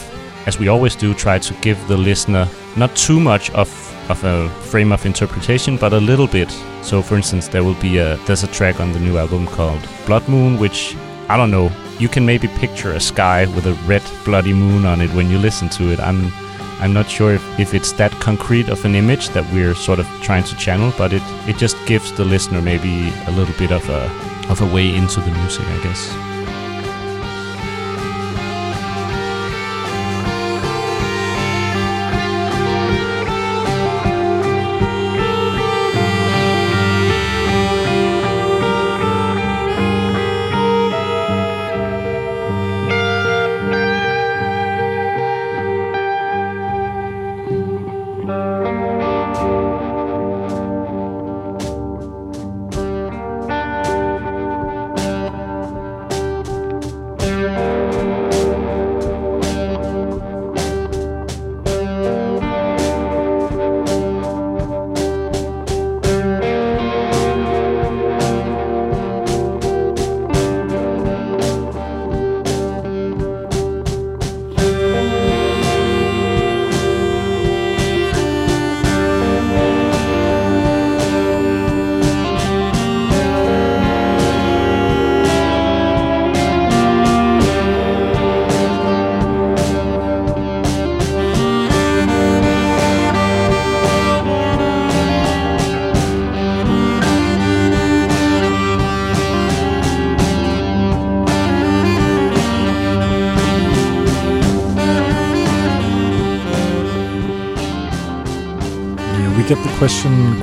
as 0.47 0.59
we 0.59 0.68
always 0.68 0.97
do, 0.97 1.12
try 1.12 1.38
to 1.38 1.55
give 1.55 1.78
the 1.88 1.97
listener 1.97 2.49
not 2.76 2.94
too 2.97 3.20
much 3.20 3.51
of 3.51 3.68
of 4.09 4.22
a 4.22 4.49
frame 4.70 4.92
of 4.92 5.05
interpretation, 5.05 5.76
but 5.76 5.92
a 5.92 5.99
little 5.99 6.28
bit. 6.28 6.51
So, 6.82 7.03
for 7.03 7.16
instance, 7.16 7.49
there 7.49 7.64
will 7.64 7.80
be 7.80 7.99
a 7.99 8.16
there's 8.26 8.44
a 8.44 8.47
track 8.49 8.80
on 8.80 8.92
the 8.92 9.01
new 9.01 9.18
album 9.18 9.47
called 9.47 9.82
Blood 10.07 10.28
Moon, 10.28 10.59
which 10.59 10.97
I 11.28 11.36
don't 11.36 11.51
know. 11.51 11.70
You 11.99 12.09
can 12.09 12.24
maybe 12.24 12.49
picture 12.49 12.92
a 12.92 13.01
sky 13.01 13.47
with 13.55 13.66
a 13.66 13.72
red 13.86 14.03
bloody 14.24 14.53
moon 14.53 14.84
on 14.86 15.01
it 15.01 15.11
when 15.14 15.30
you 15.30 15.38
listen 15.38 15.68
to 15.70 15.92
it. 15.92 15.99
I'm 15.99 16.32
I'm 16.78 16.92
not 16.92 17.09
sure 17.09 17.32
if, 17.32 17.42
if 17.59 17.72
it's 17.74 17.92
that 17.92 18.12
concrete 18.20 18.68
of 18.68 18.84
an 18.84 18.94
image 18.94 19.30
that 19.30 19.51
we're 19.53 19.74
sort 19.74 19.99
of 19.99 20.07
trying 20.22 20.44
to 20.44 20.57
channel, 20.57 20.92
but 20.99 21.12
it, 21.12 21.22
it 21.49 21.57
just 21.57 21.76
gives 21.86 22.12
the 22.12 22.24
listener 22.24 22.61
maybe 22.61 23.11
a 23.26 23.30
little 23.30 23.55
bit 23.57 23.72
of 23.72 23.88
a 23.88 24.03
of 24.51 24.61
a 24.61 24.66
way 24.66 24.94
into 24.94 25.20
the 25.20 25.30
music, 25.30 25.64
I 25.66 25.82
guess. 25.82 26.36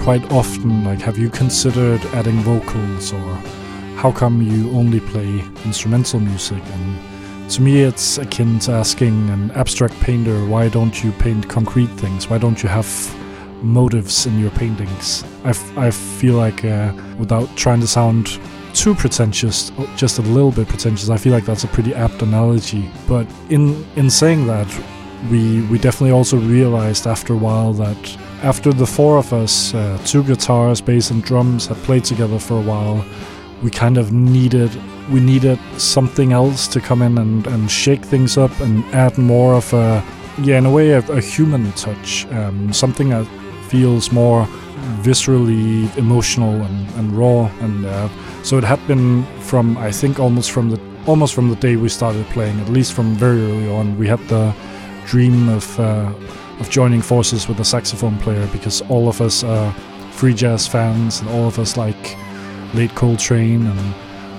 Quite 0.04 0.30
often 0.34 0.84
like, 0.84 0.99
have 0.99 1.18
you 1.18 1.30
considered 1.30 2.04
adding 2.08 2.36
vocals 2.39 3.14
or 3.14 3.36
how 3.95 4.12
come 4.12 4.41
you 4.41 4.70
only 4.72 4.99
play 4.99 5.39
instrumental 5.64 6.20
music? 6.20 6.62
And 6.74 7.49
to 7.49 7.62
me, 7.62 7.84
it's 7.84 8.18
akin 8.18 8.60
to 8.60 8.74
asking 8.74 9.30
an 9.30 9.51
abstract 9.51 9.97
painter, 10.01 10.45
why 10.45 10.68
don't 10.68 11.01
you 11.01 11.14
paint 11.14 11.47
concrete 11.47 11.89
things? 11.91 12.30
Why 12.30 12.38
don't 12.38 12.62
you 12.62 12.68
have 12.68 12.86
motives 13.64 14.26
in 14.26 14.38
your 14.41 14.51
paintings? 14.51 15.24
I, 15.45 15.51
I 15.78 15.89
feel 15.89 16.36
like, 16.36 16.66
uh, 16.66 16.91
without 17.18 17.56
trying 17.56 17.80
to 17.80 17.88
sound 17.88 18.39
too 18.74 18.95
pretentious, 18.95 19.72
just 19.95 20.20
a 20.20 20.22
little 20.24 20.51
bit 20.51 20.68
pretentious, 20.68 21.10
I 21.10 21.16
feel 21.16 21.32
like 21.32 21.45
that's 21.45 21.64
a 21.64 21.70
pretty 21.70 21.95
apt 21.95 22.22
analogy. 22.22 22.91
But 23.08 23.26
in 23.49 23.86
in 23.95 24.10
saying 24.10 24.47
that, 24.47 24.68
we 25.32 25.62
we 25.68 25.78
definitely 25.78 26.12
also 26.12 26.38
realized 26.38 27.08
after 27.08 27.34
a 27.34 27.38
while 27.38 27.72
that 27.74 28.18
after 28.44 28.74
the 28.74 28.86
four 28.86 29.18
of 29.18 29.32
us, 29.34 29.74
uh, 29.74 29.98
two 30.06 30.24
guitars, 30.24 30.82
bass, 30.82 31.10
and 31.12 31.24
drums, 31.24 31.68
had 31.68 31.78
played 31.78 32.04
together 32.04 32.38
for 32.38 32.58
a 32.58 32.62
while, 32.62 33.06
we 33.62 33.72
kind 33.72 33.98
of 33.98 34.12
needed 34.12 34.72
we 35.10 35.20
needed 35.20 35.60
something 35.78 36.32
else 36.32 36.68
to 36.68 36.80
come 36.80 37.02
in 37.02 37.18
and, 37.18 37.46
and 37.48 37.70
shake 37.70 38.02
things 38.02 38.38
up 38.38 38.58
and 38.62 38.86
add 38.94 39.18
more 39.18 39.54
of 39.54 39.74
a 39.74 40.04
yeah 40.41 40.58
in 40.58 40.66
a 40.66 40.72
way 40.72 40.91
a, 40.91 41.00
a 41.12 41.22
human 41.22 41.72
touch 41.74 42.26
um, 42.28 42.72
something 42.72 43.10
that 43.10 43.26
feels 43.68 44.12
more 44.12 44.46
viscerally 45.02 45.96
emotional 45.98 46.62
and, 46.62 46.89
and 46.91 47.12
raw. 47.14 47.50
And 47.62 47.86
uh, 47.86 48.10
so 48.44 48.58
it 48.58 48.64
had 48.64 48.86
been 48.88 49.26
from 49.41 49.78
I 49.78 49.91
think 49.91 50.20
almost 50.20 50.52
from 50.52 50.70
the 50.70 50.80
almost 51.06 51.34
from 51.34 51.50
the 51.50 51.56
day 51.56 51.76
we 51.76 51.89
started 51.89 52.26
playing 52.28 52.60
at 52.60 52.70
least 52.70 52.94
from 52.94 53.16
very 53.16 53.41
early 53.41 53.70
on 53.70 53.98
we 53.98 54.08
had 54.08 54.20
the 54.30 54.54
dream 55.06 55.50
of 55.50 55.80
uh, 55.80 56.14
of 56.64 56.70
joining 56.70 57.01
forces 57.01 57.49
with 57.49 57.59
a 57.59 57.66
saxophone 57.66 58.18
player 58.20 58.47
because 58.47 58.82
all 58.84 59.09
of 59.09 59.20
us 59.20 59.43
are 59.43 59.74
free 60.11 60.34
jazz 60.34 60.66
fans 60.66 61.20
and 61.20 61.30
all 61.30 61.45
of 61.45 61.59
us 61.59 61.76
like 61.76 62.18
late 62.74 62.93
Coltrane 62.95 63.68
and 63.68 63.80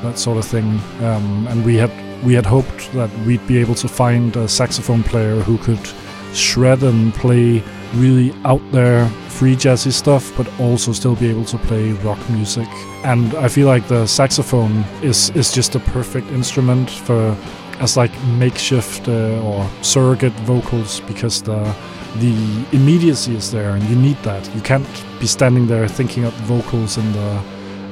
that 0.02 0.18
sort 0.18 0.38
of 0.38 0.44
thing. 0.46 0.80
Um, 1.00 1.46
and 1.48 1.64
we 1.64 1.76
had 1.76 1.92
we 2.24 2.32
had 2.32 2.46
hoped 2.46 2.90
that 2.92 3.10
we'd 3.26 3.46
be 3.46 3.58
able 3.58 3.74
to 3.74 3.88
find 3.88 4.34
a 4.36 4.48
saxophone 4.48 5.02
player 5.02 5.36
who 5.40 5.58
could 5.58 5.86
shred 6.32 6.82
and 6.82 7.12
play 7.14 7.62
really 7.94 8.32
out 8.44 8.62
there 8.72 9.06
free 9.28 9.54
jazzy 9.54 9.92
stuff, 9.92 10.32
but 10.36 10.48
also 10.58 10.92
still 10.92 11.16
be 11.16 11.28
able 11.28 11.44
to 11.44 11.58
play 11.58 11.92
rock 12.08 12.18
music. 12.30 12.68
And 13.04 13.34
I 13.34 13.48
feel 13.48 13.66
like 13.66 13.86
the 13.88 14.06
saxophone 14.06 14.84
is 15.02 15.30
is 15.30 15.52
just 15.52 15.74
a 15.74 15.80
perfect 15.80 16.28
instrument 16.28 16.88
for 16.88 17.36
as 17.80 17.96
like 17.96 18.12
makeshift 18.38 19.08
uh, 19.08 19.42
or 19.42 19.68
surrogate 19.82 20.38
vocals 20.46 21.00
because 21.00 21.42
the 21.42 21.74
the 22.16 22.66
immediacy 22.72 23.34
is 23.34 23.50
there, 23.50 23.70
and 23.70 23.82
you 23.84 23.96
need 23.96 24.16
that. 24.22 24.54
You 24.54 24.60
can't 24.60 24.86
be 25.20 25.26
standing 25.26 25.66
there 25.66 25.88
thinking 25.88 26.24
up 26.24 26.34
vocals 26.44 26.96
and 26.96 27.14
the 27.14 27.42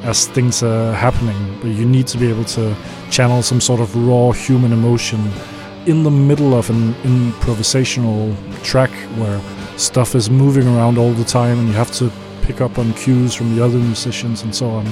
as 0.05 0.27
things 0.27 0.63
are 0.63 0.93
happening, 0.95 1.59
but 1.61 1.69
you 1.69 1.87
need 1.87 2.07
to 2.09 2.19
be 2.19 2.29
able 2.29 2.45
to 2.45 2.75
channel 3.11 3.41
some 3.43 3.61
sort 3.61 3.81
of 3.81 3.95
raw 3.95 4.33
human 4.33 4.73
emotion 4.73 5.31
in 5.87 6.03
the 6.03 6.11
middle 6.11 6.55
of 6.55 6.71
an 6.71 6.93
improvisational 7.03 8.35
track 8.65 8.91
where 9.17 9.41
stuff 9.77 10.15
is 10.15 10.29
moving 10.29 10.67
around 10.67 10.99
all 10.99 11.13
the 11.13 11.25
time 11.25 11.59
and 11.59 11.69
you 11.69 11.75
have 11.75 11.93
to 11.93 12.11
pick 12.43 12.61
up 12.61 12.79
on 12.79 12.93
cues 12.95 13.35
from 13.35 13.55
the 13.55 13.65
other 13.65 13.79
musicians 13.79 14.43
and 14.43 14.55
so 14.55 14.69
on. 14.71 14.87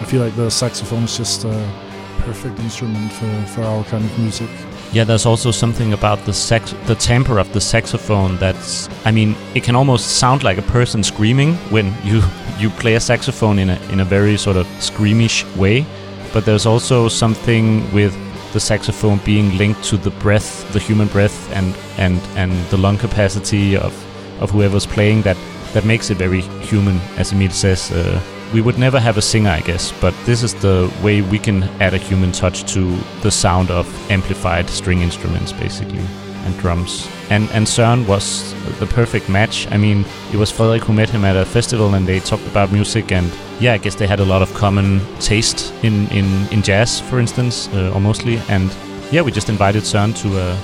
I 0.00 0.04
feel 0.04 0.22
like 0.22 0.34
the 0.36 0.50
saxophone 0.50 1.04
is 1.04 1.16
just 1.16 1.44
a 1.44 1.72
perfect 2.18 2.58
instrument 2.60 3.12
for, 3.12 3.46
for 3.46 3.62
our 3.62 3.84
kind 3.84 4.04
of 4.04 4.18
music. 4.18 4.50
Yeah, 4.94 5.02
there's 5.02 5.26
also 5.26 5.50
something 5.50 5.92
about 5.92 6.24
the 6.24 6.32
sex, 6.32 6.72
the 6.86 6.94
timbre 6.94 7.40
of 7.40 7.52
the 7.52 7.60
saxophone. 7.60 8.36
That's, 8.36 8.88
I 9.04 9.10
mean, 9.10 9.34
it 9.52 9.64
can 9.64 9.74
almost 9.74 10.18
sound 10.18 10.44
like 10.44 10.56
a 10.56 10.62
person 10.62 11.02
screaming 11.02 11.54
when 11.72 11.92
you 12.04 12.22
you 12.60 12.70
play 12.70 12.94
a 12.94 13.00
saxophone 13.00 13.58
in 13.58 13.70
a 13.70 13.78
in 13.90 13.98
a 13.98 14.04
very 14.04 14.36
sort 14.36 14.56
of 14.56 14.68
screamish 14.78 15.44
way. 15.56 15.84
But 16.32 16.44
there's 16.44 16.64
also 16.64 17.08
something 17.08 17.92
with 17.92 18.14
the 18.52 18.60
saxophone 18.60 19.18
being 19.24 19.58
linked 19.58 19.82
to 19.90 19.96
the 19.96 20.10
breath, 20.10 20.72
the 20.72 20.78
human 20.78 21.08
breath, 21.08 21.50
and 21.52 21.74
and 21.98 22.20
and 22.36 22.52
the 22.70 22.76
lung 22.76 22.96
capacity 22.96 23.76
of 23.76 23.92
of 24.40 24.52
whoever's 24.52 24.86
playing 24.86 25.22
that 25.22 25.36
that 25.72 25.84
makes 25.84 26.10
it 26.10 26.18
very 26.18 26.42
human, 26.70 27.00
as 27.18 27.32
Emil 27.32 27.50
says. 27.50 27.90
Uh, 27.90 28.20
we 28.54 28.60
would 28.60 28.78
never 28.78 29.00
have 29.00 29.18
a 29.18 29.22
singer, 29.22 29.50
I 29.50 29.60
guess, 29.60 29.92
but 30.00 30.14
this 30.24 30.44
is 30.44 30.54
the 30.54 30.88
way 31.02 31.22
we 31.22 31.40
can 31.40 31.64
add 31.80 31.92
a 31.92 31.98
human 31.98 32.30
touch 32.30 32.62
to 32.72 32.96
the 33.22 33.30
sound 33.30 33.68
of 33.70 33.84
amplified 34.10 34.70
string 34.70 35.00
instruments, 35.00 35.52
basically, 35.52 36.04
and 36.44 36.56
drums. 36.58 37.08
And 37.30 37.50
and 37.50 37.66
Søren 37.66 38.06
was 38.06 38.54
the 38.78 38.86
perfect 38.86 39.28
match. 39.28 39.66
I 39.72 39.76
mean, 39.76 40.04
it 40.32 40.36
was 40.36 40.52
Frederik 40.52 40.84
who 40.84 40.92
met 40.92 41.10
him 41.10 41.24
at 41.24 41.36
a 41.36 41.44
festival, 41.44 41.94
and 41.94 42.06
they 42.06 42.20
talked 42.20 42.46
about 42.46 42.70
music, 42.70 43.12
and 43.12 43.28
yeah, 43.60 43.74
I 43.74 43.78
guess 43.78 43.96
they 43.96 44.06
had 44.06 44.20
a 44.20 44.24
lot 44.24 44.42
of 44.42 44.54
common 44.54 45.00
taste 45.18 45.74
in 45.82 46.06
in 46.10 46.26
in 46.52 46.62
jazz, 46.62 47.00
for 47.00 47.18
instance, 47.18 47.68
uh, 47.74 47.94
or 47.94 48.00
mostly. 48.00 48.38
And 48.48 48.70
yeah, 49.10 49.24
we 49.24 49.32
just 49.32 49.48
invited 49.48 49.82
Søren 49.82 50.14
to 50.22 50.28
a 50.38 50.56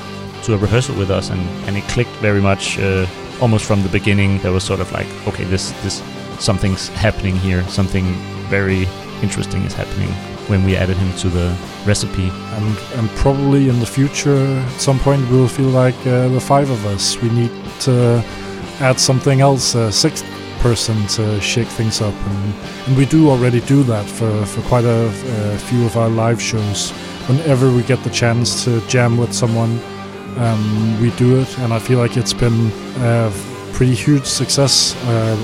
to 0.44 0.54
a 0.54 0.58
rehearsal 0.58 0.94
with 0.94 1.10
us, 1.10 1.30
and 1.30 1.42
and 1.66 1.76
it 1.76 1.84
clicked 1.94 2.22
very 2.22 2.40
much. 2.40 2.78
Uh, 2.78 3.06
almost 3.40 3.64
from 3.64 3.82
the 3.82 3.88
beginning, 3.88 4.38
there 4.42 4.52
was 4.52 4.64
sort 4.64 4.80
of 4.80 4.92
like, 4.92 5.08
okay, 5.26 5.44
this 5.44 5.72
this 5.82 6.02
something's 6.40 6.88
happening 6.88 7.36
here. 7.36 7.62
Something 7.68 8.04
very 8.48 8.88
interesting 9.22 9.62
is 9.62 9.74
happening 9.74 10.08
when 10.48 10.64
we 10.64 10.74
added 10.76 10.96
him 10.96 11.14
to 11.18 11.28
the 11.28 11.56
recipe. 11.86 12.28
And, 12.28 12.78
and 12.94 13.08
probably 13.10 13.68
in 13.68 13.78
the 13.78 13.86
future, 13.86 14.36
at 14.36 14.80
some 14.80 14.98
point, 14.98 15.30
we'll 15.30 15.48
feel 15.48 15.68
like 15.68 15.94
uh, 16.06 16.28
the 16.28 16.40
five 16.40 16.70
of 16.70 16.84
us. 16.86 17.16
We 17.22 17.30
need 17.30 17.52
to 17.80 18.22
add 18.80 18.98
something 18.98 19.40
else, 19.40 19.74
a 19.74 19.92
sixth 19.92 20.24
person 20.58 21.06
to 21.06 21.40
shake 21.40 21.68
things 21.68 22.00
up. 22.00 22.14
And, 22.14 22.54
and 22.86 22.96
we 22.96 23.06
do 23.06 23.30
already 23.30 23.60
do 23.60 23.82
that 23.84 24.06
for, 24.06 24.44
for 24.46 24.60
quite 24.62 24.84
a, 24.84 25.06
a 25.54 25.58
few 25.58 25.86
of 25.86 25.96
our 25.96 26.08
live 26.08 26.42
shows. 26.42 26.90
Whenever 27.28 27.70
we 27.70 27.82
get 27.82 28.02
the 28.02 28.10
chance 28.10 28.64
to 28.64 28.80
jam 28.88 29.16
with 29.16 29.32
someone, 29.32 29.78
um, 30.36 31.00
we 31.00 31.10
do 31.12 31.40
it. 31.40 31.58
And 31.60 31.72
I 31.72 31.78
feel 31.78 31.98
like 31.98 32.16
it's 32.16 32.32
been 32.32 32.72
a 32.98 33.32
pretty 33.72 33.94
huge 33.94 34.24
success. 34.24 34.96
Uh, 35.04 35.36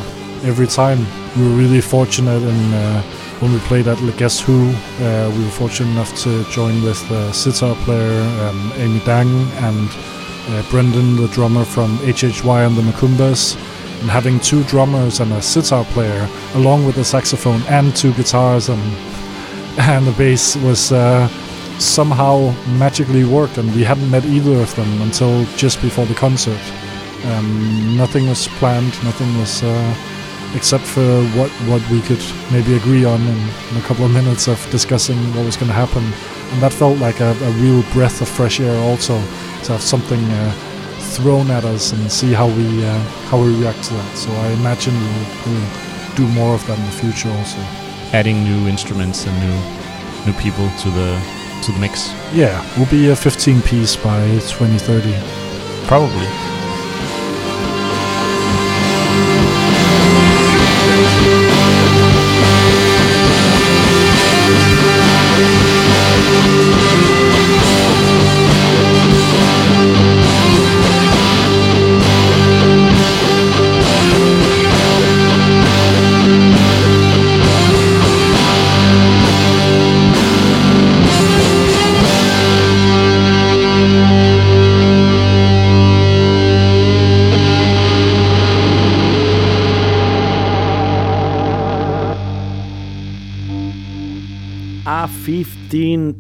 every 0.47 0.67
time. 0.67 0.99
We 1.37 1.43
were 1.43 1.57
really 1.57 1.81
fortunate 1.81 2.43
in 2.43 2.75
uh, 2.75 3.03
when 3.41 3.53
we 3.53 3.59
played 3.61 3.89
at 3.89 3.99
Guess 4.17 4.41
Who. 4.41 4.71
Uh, 5.01 5.31
we 5.37 5.45
were 5.45 5.51
fortunate 5.51 5.91
enough 5.91 6.17
to 6.23 6.45
join 6.45 6.83
with 6.83 7.07
the 7.09 7.33
sitar 7.33 7.75
player 7.85 8.23
um, 8.45 8.73
Amy 8.77 9.01
Dang 9.01 9.29
and 9.67 9.89
uh, 10.49 10.63
Brendan, 10.71 11.17
the 11.17 11.29
drummer 11.29 11.65
from 11.65 11.99
HHY 11.99 12.67
and 12.67 12.77
the 12.77 12.83
Macumbas. 12.83 13.57
And 14.01 14.11
having 14.11 14.39
two 14.41 14.63
drummers 14.65 15.21
and 15.21 15.33
a 15.33 15.43
sitar 15.43 15.85
player, 15.87 16.29
along 16.55 16.87
with 16.87 16.97
a 16.99 17.05
saxophone 17.05 17.63
and 17.63 17.95
two 17.97 18.13
guitars 18.13 18.69
and 18.69 18.83
and 19.79 20.07
the 20.07 20.13
bass, 20.13 20.57
was 20.57 20.93
uh, 20.93 21.29
somehow 21.79 22.55
magically 22.79 23.25
worked. 23.25 23.59
And 23.59 23.75
we 23.75 23.83
hadn't 23.83 24.11
met 24.11 24.25
either 24.25 24.61
of 24.61 24.75
them 24.77 25.03
until 25.03 25.45
just 25.57 25.83
before 25.83 26.07
the 26.07 26.15
concert. 26.15 26.61
Um, 27.25 27.97
nothing 27.97 28.29
was 28.29 28.47
planned. 28.59 28.93
Nothing 29.03 29.37
was 29.39 29.63
uh, 29.63 29.95
except 30.57 30.85
for 30.85 31.23
what, 31.37 31.51
what 31.69 31.87
we 31.91 32.01
could 32.01 32.23
maybe 32.51 32.75
agree 32.77 33.05
on 33.05 33.21
in, 33.21 33.39
in 33.71 33.77
a 33.77 33.83
couple 33.83 34.07
of 34.07 34.11
minutes 34.11 34.49
of 34.49 34.59
discussing 34.71 35.19
what 35.35 35.45
was 35.45 35.57
going 35.57 35.69
to 35.69 35.75
happen. 35.75 36.03
And 36.53 36.63
that 36.63 36.73
felt 36.73 36.99
like 36.99 37.21
a, 37.21 37.31
a, 37.31 37.51
real 37.63 37.83
breath 37.93 38.23
of 38.23 38.29
fresh 38.29 38.59
air 38.59 38.77
also, 38.89 39.15
to 39.65 39.73
have 39.73 39.83
something 39.83 40.19
uh, 40.25 40.53
thrown 41.17 41.51
at 41.51 41.65
us 41.65 41.93
and 41.93 42.11
see 42.11 42.33
how 42.33 42.47
we, 42.47 42.85
uh, 42.85 42.99
how 43.29 43.41
we 43.41 43.55
react 43.61 43.85
to 43.85 43.95
that. 43.95 44.17
So 44.17 44.31
I 44.33 44.49
imagine 44.53 44.95
we'll, 44.95 45.53
we'll 45.53 46.15
do 46.17 46.27
more 46.29 46.55
of 46.55 46.67
that 46.67 46.79
in 46.79 46.85
the 46.87 46.93
future 46.93 47.31
also. 47.31 47.59
Adding 48.13 48.43
new 48.43 48.67
instruments 48.67 49.27
and 49.27 49.37
new, 49.45 50.33
new 50.33 50.39
people 50.41 50.71
to 50.81 50.91
the, 50.91 51.21
to 51.65 51.73
the 51.73 51.79
mix. 51.79 52.13
Yeah, 52.33 52.65
we'll 52.79 52.91
be 52.91 53.11
a 53.11 53.17
15 53.17 53.61
piece 53.63 53.95
by 53.95 54.25
2030. 54.49 55.13
Probably. 55.87 56.56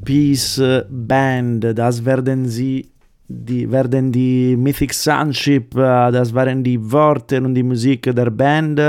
15-Piece 0.06 0.86
Band, 0.88 1.64
das 1.76 2.04
werden 2.04 2.48
sie 2.48 2.90
die 3.28 3.68
werden 3.68 4.12
die 4.12 4.56
Mythic 4.56 4.94
Sunship, 4.94 5.74
äh, 5.74 6.12
das 6.12 6.32
waren 6.32 6.62
die 6.62 6.78
Worte 6.92 7.42
und 7.42 7.54
die 7.54 7.64
Musik 7.64 8.02
der 8.14 8.30
Band, 8.30 8.80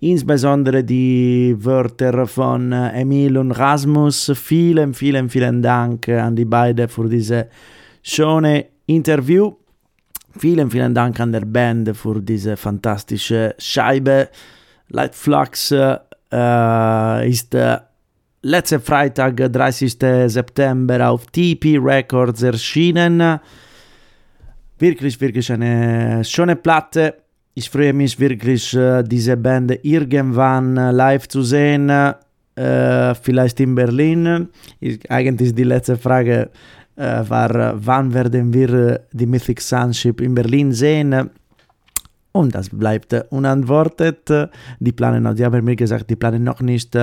insbesondere 0.00 0.82
die 0.82 1.54
Wörter 1.58 2.26
von 2.26 2.72
äh, 2.72 3.02
Emil 3.02 3.36
und 3.36 3.52
Rasmus. 3.52 4.32
Vielen, 4.34 4.94
vielen, 4.94 5.28
vielen 5.28 5.60
Dank 5.60 6.08
an 6.08 6.34
die 6.34 6.46
beiden 6.46 6.88
für 6.88 7.10
diese 7.10 7.48
schöne 8.02 8.64
Interview. 8.86 9.52
Vielen, 10.38 10.70
vielen 10.70 10.94
Dank 10.94 11.20
an 11.20 11.32
der 11.32 11.44
Band 11.44 11.94
für 11.94 12.22
diese 12.22 12.56
fantastische 12.56 13.54
Scheibe. 13.58 14.28
Light 14.88 15.14
Flux 15.14 15.72
äh, 15.72 17.28
ist 17.28 17.54
äh, 18.42 18.46
letzte 18.46 18.80
Freitag, 18.80 19.36
30. 19.36 19.96
September, 20.26 21.08
auf 21.08 21.26
TP 21.26 21.78
Records 21.78 22.42
erschienen. 22.42 23.40
Wirklich, 24.78 25.20
wirklich 25.20 25.50
eine 25.52 26.24
schöne 26.24 26.56
Platte. 26.56 27.14
Ich 27.54 27.68
freue 27.68 27.92
mich 27.92 28.20
wirklich, 28.20 28.74
äh, 28.74 29.02
diese 29.02 29.36
Band 29.36 29.80
irgendwann 29.82 30.76
äh, 30.76 30.92
live 30.92 31.26
zu 31.26 31.42
sehen. 31.42 31.90
Äh, 31.90 33.14
vielleicht 33.14 33.58
in 33.60 33.74
Berlin. 33.74 34.48
Ich, 34.78 35.10
eigentlich 35.10 35.54
die 35.54 35.64
letzte 35.64 35.96
Frage 35.96 36.50
war, 37.00 37.74
wann 37.76 38.12
werden 38.12 38.52
wir 38.52 39.02
die 39.12 39.26
Mythic 39.26 39.60
Sunship 39.60 40.20
in 40.20 40.34
Berlin 40.34 40.72
sehen? 40.72 41.30
Und 42.38 42.54
das 42.54 42.68
bleibt 42.70 43.12
unantwortet. 43.30 44.30
Die 44.78 44.92
planen 44.92 45.34
die 45.34 45.44
haben 45.44 45.64
mir 45.64 45.74
gesagt, 45.74 46.08
die 46.08 46.14
planen 46.14 46.44
noch 46.44 46.60
nicht 46.60 46.96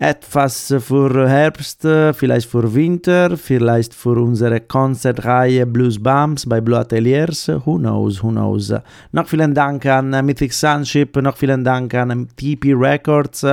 etwas 0.00 0.74
für 0.78 1.28
Herbst, 1.28 1.82
vielleicht 1.82 2.48
für 2.48 2.74
Winter, 2.74 3.36
vielleicht 3.36 3.94
für 3.94 4.20
unsere 4.20 4.60
Konzertreihe 4.60 5.64
Blues 5.64 6.02
Bumps 6.02 6.44
bei 6.44 6.60
Blue 6.60 6.78
Ateliers. 6.78 7.48
Who 7.64 7.78
knows, 7.78 8.20
who 8.22 8.30
knows. 8.30 8.74
Noch 9.12 9.28
vielen 9.28 9.54
Dank 9.54 9.86
an 9.86 10.10
Mythic 10.26 10.52
Sunship, 10.52 11.16
noch 11.16 11.36
vielen 11.36 11.62
Dank 11.62 11.94
an 11.94 12.26
TP 12.36 12.74
Records 12.74 13.46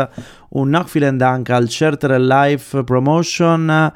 und 0.49 0.71
noch 0.71 0.87
vielen 0.87 1.19
Dank 1.19 1.49
al 1.51 1.67
Charter 1.67 2.17
Live 2.17 2.75
Promotion. 2.85 3.91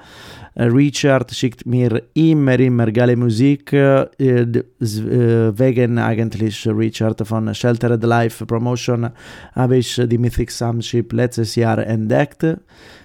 Richard 0.55 1.31
schickt 1.31 1.65
mir 1.65 2.03
immer, 2.13 2.59
immer 2.59 2.91
geile 2.91 3.15
Musik. 3.15 3.71
Wegen 3.71 5.97
eigentlich 5.97 6.67
Richard 6.67 7.27
von 7.27 7.53
Sheltered 7.53 8.03
Life 8.03 8.45
Promotion 8.45 9.09
habe 9.53 9.77
ich 9.77 10.01
die 10.05 10.17
Mythic 10.17 10.51
Sunship 10.51 11.13
letztes 11.13 11.55
Jahr 11.55 11.77
entdeckt. 11.79 12.45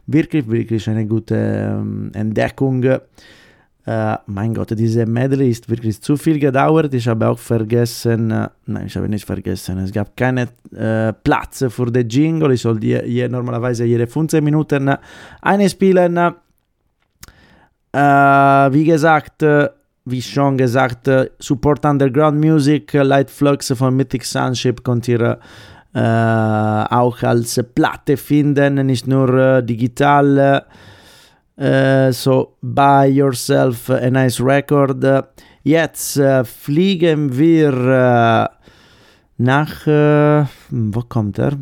Wirklich, 0.07 0.51
wirklich 0.51 0.89
eine 0.89 1.07
gute 1.07 1.81
Entdeckung. 2.13 2.85
Uh, 3.87 4.17
mein 4.29 4.55
Gott, 4.55 4.71
diese 4.71 5.05
Medley 5.05 5.51
ist 5.51 5.69
wirklich 5.69 6.01
zu 6.01 6.17
viel 6.17 6.39
gedauert. 6.39 6.95
Ich 6.95 7.07
habe 7.07 7.29
auch 7.29 7.39
vergessen, 7.39 8.33
uh, 8.33 8.47
nein, 8.65 8.87
ich 8.87 8.97
habe 8.97 9.11
nicht 9.11 9.27
vergessen, 9.27 9.77
es 9.77 9.93
gab 9.93 10.17
keinen 10.17 10.49
uh, 10.73 11.13
Platz 11.23 11.67
für 11.69 11.93
den 11.93 12.09
Jingle. 12.09 12.53
Ich 12.53 12.63
soll 12.63 12.81
die, 12.81 12.93
je, 12.93 13.29
normalerweise 13.29 13.85
jede 13.85 14.07
15 14.07 14.43
Minuten 14.43 14.91
einspielen. 15.43 16.17
Äh, 16.17 16.33
wie 17.95 18.85
gesagt, 18.85 19.43
äh, 19.43 19.69
wie 20.05 20.21
schon 20.21 20.59
gesagt, 20.59 21.07
äh, 21.07 21.31
Support 21.39 21.85
Underground 21.85 22.41
Music, 22.41 22.93
Light 22.93 23.31
Flux 23.31 23.73
von 23.73 23.95
Mythic 23.97 24.25
Sunship 24.25 24.83
könnt 24.83 25.09
ihr 25.09 25.39
auch 25.97 27.23
als 27.23 27.63
Platte 27.73 28.17
finden, 28.17 28.85
nicht 28.85 29.07
nur 29.07 29.63
digital. 29.63 30.65
so, 32.11 32.57
buy 32.61 33.07
yourself 33.07 33.91
a 33.91 34.11
nice 34.11 34.41
record. 34.41 35.05
Jetzt 35.63 36.21
fliegen 36.43 37.39
wir 37.39 38.51
nach, 39.37 39.87
äh, 39.87 40.45
wo 40.71 41.03
kommt 41.03 41.39
er? 41.39 41.53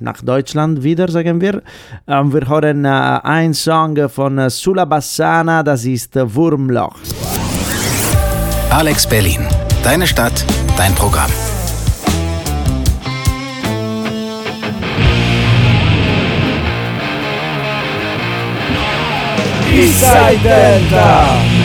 Nach 0.00 0.20
Deutschland 0.22 0.82
wieder, 0.82 1.08
sagen 1.08 1.40
wir. 1.40 1.62
Ähm, 2.06 2.32
wir 2.32 2.48
hören 2.48 2.84
äh, 2.84 2.88
einen 2.88 3.54
Song 3.54 4.08
von 4.08 4.38
äh, 4.38 4.50
Sula 4.50 4.84
Bassana, 4.84 5.62
das 5.62 5.84
ist 5.84 6.16
äh, 6.16 6.34
Wurmloch. 6.34 6.96
Alex 8.70 9.06
Berlin, 9.06 9.46
deine 9.82 10.06
Stadt, 10.06 10.44
dein 10.76 10.94
Programm. 10.94 11.30
Eastside 19.70 20.38
Delta! 20.42 21.57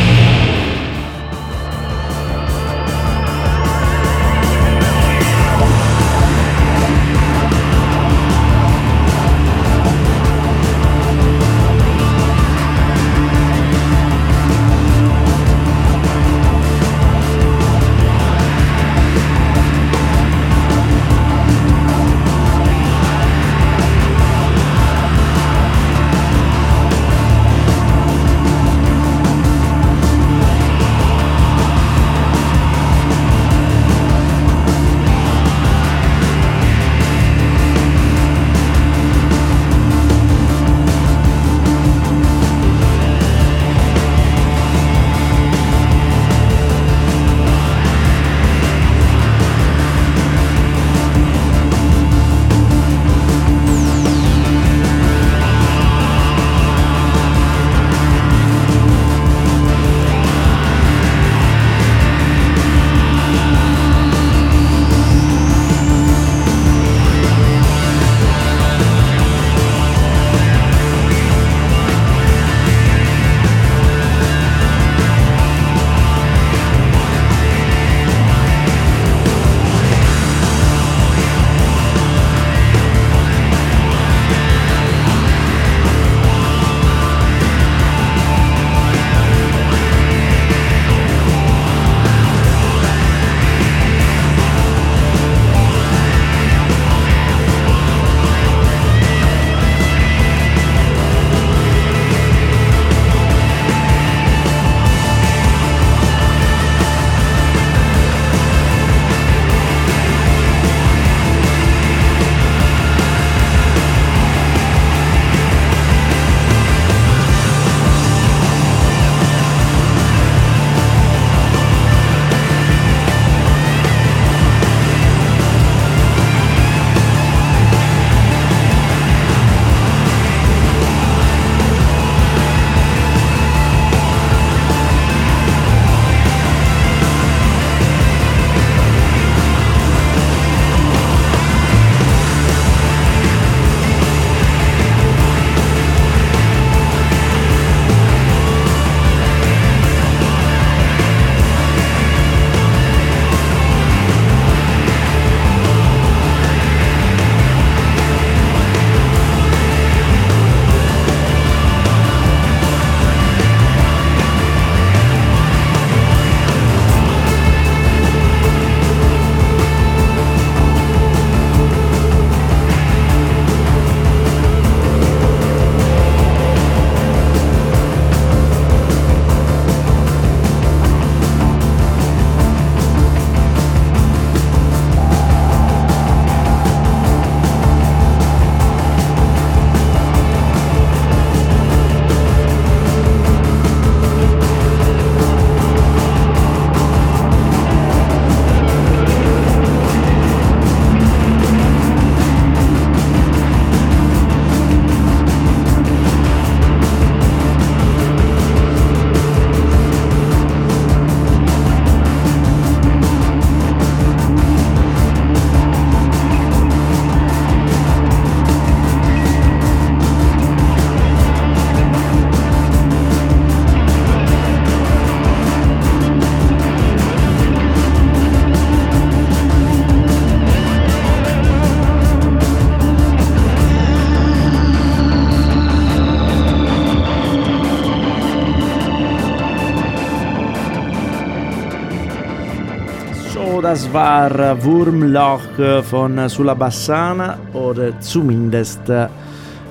Das 243.64 243.91
war 243.93 244.61
Wurmloch 244.61 245.84
von 245.84 246.28
Sulla 246.28 246.53
Bassana 246.53 247.38
oder 247.53 247.97
zumindest 248.01 248.82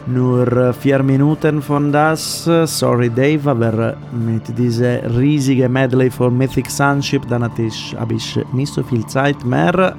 nur 0.07 0.73
vier 0.73 1.03
Minuten 1.03 1.61
von 1.61 1.93
das. 1.93 2.45
Sorry 2.65 3.11
Dave, 3.11 3.51
aber 3.51 3.97
mit 4.11 4.57
dieser 4.57 5.15
riesigen 5.19 5.71
Medley 5.71 6.11
von 6.11 6.37
Mythic 6.39 6.71
Sunship, 6.71 7.29
dann 7.29 7.45
habe 7.45 8.15
ich 8.15 8.41
nicht 8.55 8.73
so 8.73 8.83
viel 8.83 9.05
Zeit 9.07 9.45
mehr. 9.45 9.95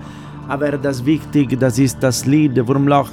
Aber 0.48 0.72
das 0.72 1.06
wichtig, 1.06 1.60
das 1.60 1.78
ist 1.78 2.02
das 2.02 2.26
Lied 2.26 2.68
Wurmloch 2.68 3.12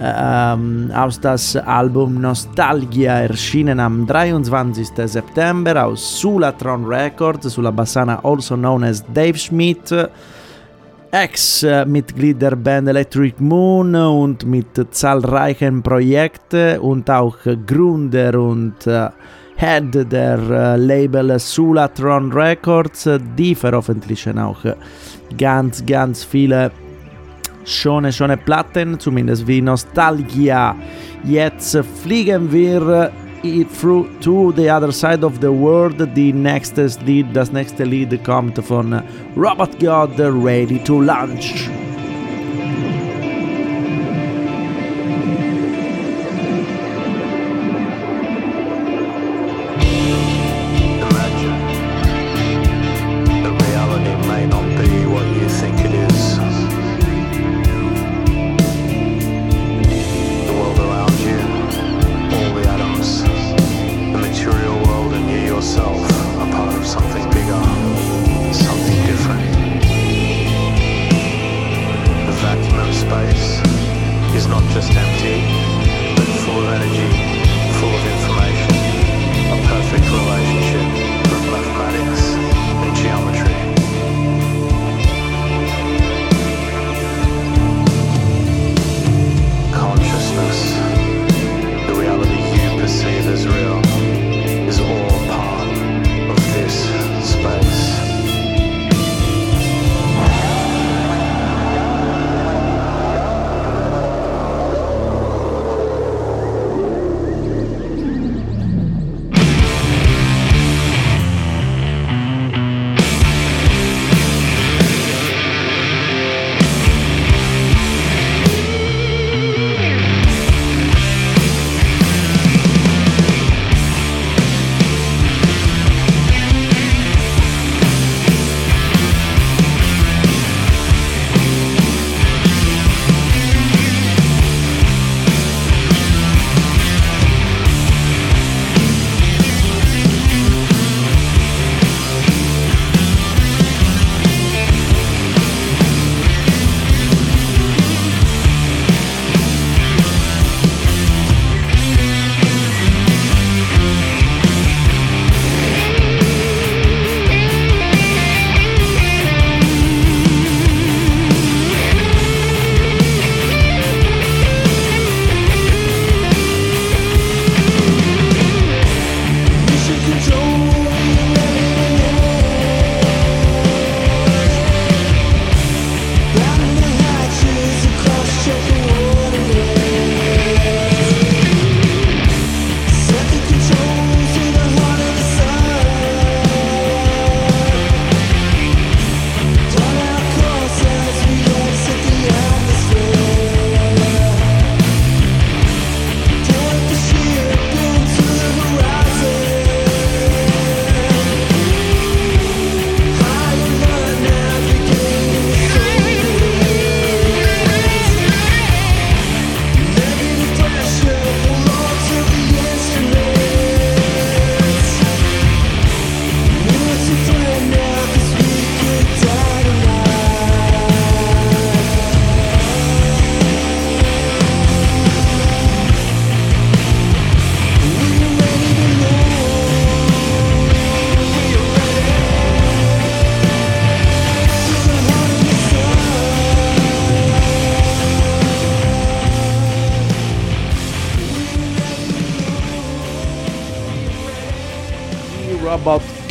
ähm, 0.00 0.90
aus 0.94 1.18
das 1.20 1.56
Album 1.56 2.20
Nostalgia 2.20 3.20
erschienen 3.20 3.80
am 3.80 4.06
23. 4.06 4.88
September 5.06 5.86
aus 5.86 6.20
Sulatron 6.20 6.84
Records, 6.84 7.52
sulla 7.52 7.70
Bassana 7.70 8.20
also 8.22 8.56
known 8.56 8.84
as 8.84 9.04
Dave 9.12 9.38
Schmidt, 9.38 9.92
Ex-Mitglied 11.10 12.42
der 12.42 12.56
Band 12.56 12.88
Electric 12.88 13.36
Moon 13.38 13.94
und 13.94 14.44
mit 14.44 14.66
zahlreichen 14.90 15.82
Projekten 15.82 16.78
und 16.80 17.08
auch 17.08 17.38
Gründer 17.66 18.38
und 18.38 18.86
äh, 18.86 19.08
Head 19.56 20.12
der 20.12 20.38
äh, 20.38 20.76
Label 20.76 21.38
Sulatron 21.38 22.30
Records, 22.30 23.08
die 23.38 23.54
veröffentlichen 23.54 24.38
auch 24.38 24.58
ganz, 25.38 25.84
ganz 25.86 26.24
viele 26.24 26.70
schöne, 27.66 28.12
schöne 28.12 28.36
Platten, 28.36 28.98
zumindest 28.98 29.46
wie 29.46 29.60
Nostalgia. 29.60 30.74
Jetzt 31.24 31.76
fliegen 32.02 32.50
wir 32.50 33.10
through 33.78 34.06
to 34.20 34.52
the 34.52 34.70
other 34.70 34.92
side 34.92 35.24
of 35.24 35.40
the 35.40 35.50
world. 35.50 35.98
The 36.14 36.32
next 36.32 36.76
lead, 37.06 37.26
das 37.34 37.52
nächste 37.52 37.84
Lied 37.84 38.24
kommt 38.24 38.58
von 38.58 39.02
Robot 39.36 39.78
God 39.78 40.18
Ready 40.18 40.78
to 40.84 41.00
Launch. 41.00 41.68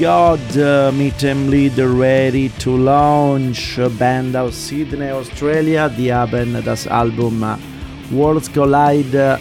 God 0.05 0.39
uh, 0.55 0.91
mit 0.91 1.19
dem 1.19 1.49
Lied 1.49 1.79
Ready 1.79 2.51
to 2.59 2.77
Launch, 2.77 3.79
Band 3.97 4.35
aus 4.35 4.67
Sydney, 4.67 5.09
Australia. 5.09 5.89
Die 5.89 6.13
haben 6.13 6.61
das 6.63 6.87
Album 6.87 7.43
Worlds 8.11 8.53
Collide 8.53 9.39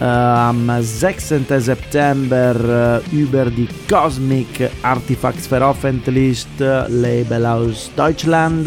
äh, 0.00 0.04
am 0.04 0.70
16. 0.80 1.44
September 1.58 3.00
äh, 3.02 3.16
über 3.16 3.46
die 3.46 3.68
Cosmic 3.88 4.70
Artifacts 4.84 5.48
veröffentlicht, 5.48 6.60
Label 6.60 7.44
aus 7.46 7.90
Deutschland. 7.96 8.66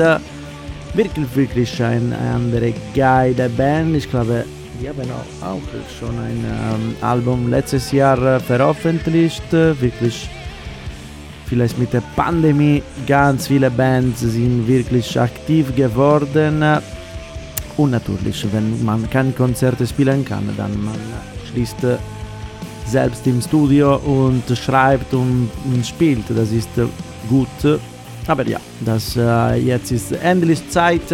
Wirklich, 0.94 1.36
wirklich 1.36 1.82
eine 1.82 2.18
andere 2.18 2.74
geile 2.94 3.48
Band. 3.48 3.96
Ich 3.96 4.10
glaube, 4.10 4.44
die 4.82 4.90
haben 4.90 5.10
auch, 5.42 5.62
schon 5.98 6.20
ein 6.20 6.44
ähm, 6.44 6.96
Album 7.00 7.50
letztes 7.50 7.94
Jahr 7.94 8.22
äh, 8.22 8.40
veröffentlicht. 8.42 9.54
Wirklich 9.54 10.28
vielleicht 11.54 11.78
mit 11.78 11.93
der 11.93 12.01
Pandemie 12.16 12.82
ganz 13.06 13.47
viele 13.47 13.70
Bands 13.70 14.22
sind 14.22 14.68
wirklich 14.68 15.20
aktiv 15.20 15.76
geworden 15.76 16.64
und 17.78 17.91
natürlich, 17.91 18.45
wenn 18.51 18.84
man 18.84 19.08
keine 19.08 19.34
Konzerte 19.34 19.86
spielen 19.86 20.26
kann, 20.26 20.49
dann 20.58 20.84
man 20.84 20.95
schließt 21.51 21.78
selbst 22.88 23.28
im 23.28 23.39
Studio 23.39 23.97
und 23.97 24.43
schreibt 24.58 25.14
und, 25.14 25.51
und 25.66 25.86
spielt. 25.86 26.26
Das 26.36 26.51
ist 26.51 26.70
gut. 27.30 27.80
Aber 28.26 28.47
ja, 28.47 28.60
das, 28.84 29.16
äh, 29.16 29.56
jetzt 29.58 29.91
ist 29.91 30.12
endlich 30.24 30.68
Zeit 30.70 31.08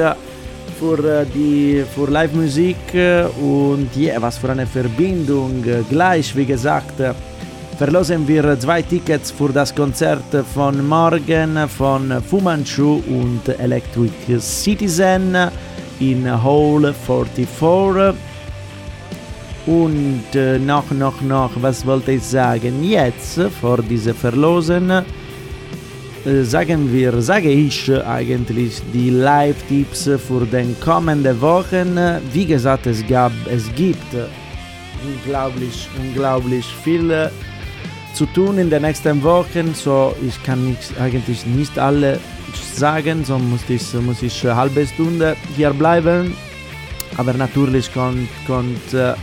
für, 0.80 1.26
die, 1.36 1.84
für 1.94 2.10
Live-Musik 2.10 2.78
und 3.42 3.90
ja, 3.96 4.14
yeah, 4.14 4.22
was 4.22 4.38
für 4.38 4.50
eine 4.50 4.66
Verbindung. 4.66 5.64
Gleich, 5.90 6.34
wie 6.34 6.46
gesagt, 6.46 7.02
verlosen 7.80 8.28
wir 8.28 8.60
zwei 8.60 8.82
Tickets 8.82 9.32
für 9.32 9.54
das 9.54 9.74
Konzert 9.74 10.36
von 10.54 10.86
morgen 10.86 11.58
von 11.70 12.22
Fu 12.22 12.42
Manchu 12.42 13.02
und 13.08 13.48
Electric 13.58 14.38
Citizen 14.38 15.38
in 16.02 16.30
Hall 16.44 16.94
44. 16.94 17.48
Und 19.66 20.36
äh, 20.36 20.60
noch, 20.60 20.92
noch, 20.92 21.22
noch, 21.22 21.52
was 21.62 21.86
wollte 21.86 22.12
ich 22.12 22.24
sagen? 22.24 22.84
Jetzt, 22.84 23.40
vor 23.62 23.82
dieser 23.82 24.14
Verlosen, 24.14 24.90
äh, 24.90 25.04
sagen 26.44 26.92
wir, 26.92 27.22
sage 27.22 27.50
ich 27.50 27.90
eigentlich 28.06 28.82
die 28.94 29.10
Live-Tipps 29.10 30.10
für 30.28 30.46
den 30.46 30.78
kommenden 30.82 31.40
Wochen. 31.40 31.98
Wie 32.34 32.46
gesagt, 32.46 32.88
es, 32.88 33.08
gab, 33.08 33.32
es 33.50 33.74
gibt 33.74 34.14
unglaublich, 35.08 35.88
unglaublich 35.98 36.66
viel 36.84 37.10
äh, 37.12 37.30
zu 38.20 38.26
tun 38.26 38.58
in 38.58 38.70
den 38.70 38.82
nächsten 38.82 39.24
Wochen. 39.24 39.74
So, 39.74 40.14
ich 40.28 40.44
kann 40.44 40.72
nicht, 40.72 41.00
eigentlich 41.00 41.46
nicht 41.46 41.80
alle 41.80 42.20
sagen, 42.76 43.24
so 43.24 43.40
muss 43.40 43.62
ich, 43.70 43.94
muss 43.94 44.22
ich 44.22 44.44
eine 44.44 44.58
halbe 44.58 44.86
Stunde 44.86 45.38
hier 45.56 45.70
bleiben. 45.72 46.36
Aber 47.16 47.32
natürlich 47.34 47.94
kommt, 47.94 48.28
kommt 48.46 48.94
äh, 48.94 49.14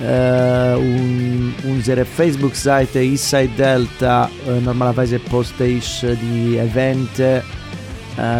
äh, 0.00 0.76
un, 0.76 1.54
unsere 1.64 2.04
Facebook-Seite 2.04 3.00
Eastside 3.00 3.50
Delta. 3.58 4.30
Äh, 4.46 4.60
normalerweise 4.60 5.18
poste 5.18 5.64
ich 5.64 6.04
äh, 6.04 6.14
die 6.14 6.58
Events 6.58 7.20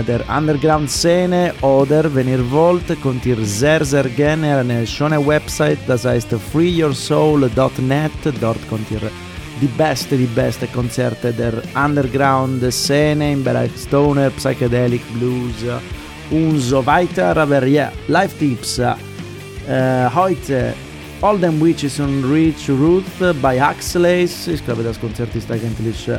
der 0.07 0.21
Underground-Szene 0.29 1.53
oder 1.61 2.15
wenn 2.15 2.29
ihr 2.29 2.49
wollt, 2.53 2.87
könnt 3.03 3.27
ihr 3.27 3.45
sehr, 3.45 3.85
sehr 3.85 4.05
gerne 4.05 4.59
eine 4.59 4.87
schöne 4.87 5.19
Website, 5.27 5.81
das 5.89 6.05
heißt 6.05 6.29
freeyoursoul.net. 6.53 8.13
Dort 8.41 8.69
könnt 8.71 8.89
ihr 8.93 9.11
die 9.61 9.67
beste, 9.67 10.17
die 10.17 10.27
beste 10.27 10.67
Konzerte 10.67 11.33
der 11.33 11.55
Underground-Szene 11.75 13.33
im 13.33 13.45
Bereich 13.45 13.71
Stoner, 13.77 14.31
Psychedelic, 14.31 15.03
Blues 15.19 15.81
und 16.31 16.59
so 16.59 16.85
weiter. 16.85 17.37
Aber 17.37 17.65
ja, 17.67 17.93
Live-Tipps. 18.09 18.79
Äh, 18.79 18.95
heute 20.15 20.75
All 21.23 21.39
Them 21.39 21.61
Witches 21.61 22.01
on 22.01 22.23
Reach 22.31 22.69
Ruth 22.69 23.05
bei 23.41 23.61
Huxleys. 23.61 24.47
Ich 24.49 24.65
glaube, 24.65 24.83
das 24.83 25.01
Konzert 25.01 25.35
ist 25.35 25.51
eigentlich, 25.51 26.11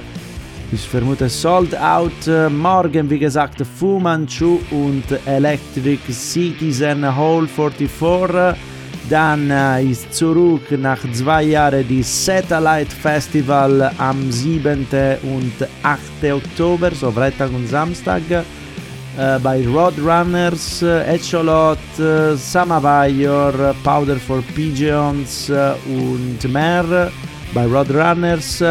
ich 0.71 0.81
vermute, 0.81 1.29
sold 1.29 1.77
out. 1.77 2.11
Morgen, 2.49 3.07
wie 3.09 3.19
gesagt, 3.19 3.61
Fu 3.77 3.99
Manchu 3.99 4.59
und 4.71 5.03
Electric 5.27 6.11
Citizen 6.11 7.15
Hall 7.15 7.47
44. 7.47 8.74
Dann 9.09 9.51
äh, 9.51 9.83
ist 9.83 10.13
zurück 10.13 10.71
nach 10.79 10.99
zwei 11.13 11.43
Jahren 11.43 11.87
die 11.87 12.01
Satellite 12.01 12.89
Festival 12.89 13.91
am 13.99 14.31
7. 14.31 14.87
und 15.23 15.53
8. 15.83 16.01
Oktober, 16.33 16.89
so 16.91 17.11
Freitag 17.11 17.51
und 17.53 17.67
Samstag. 17.67 18.23
Äh, 18.31 19.39
bei 19.39 19.65
Roadrunners, 19.67 20.81
äh, 20.81 21.15
Echolot, 21.15 21.77
äh, 21.99 22.35
Samavayor, 22.35 23.75
Powder 23.83 24.17
for 24.17 24.43
Pigeons 24.55 25.49
äh, 25.49 25.73
und 25.87 26.51
mehr. 26.51 27.11
Bei 27.53 27.65
Roadrunners. 27.65 28.63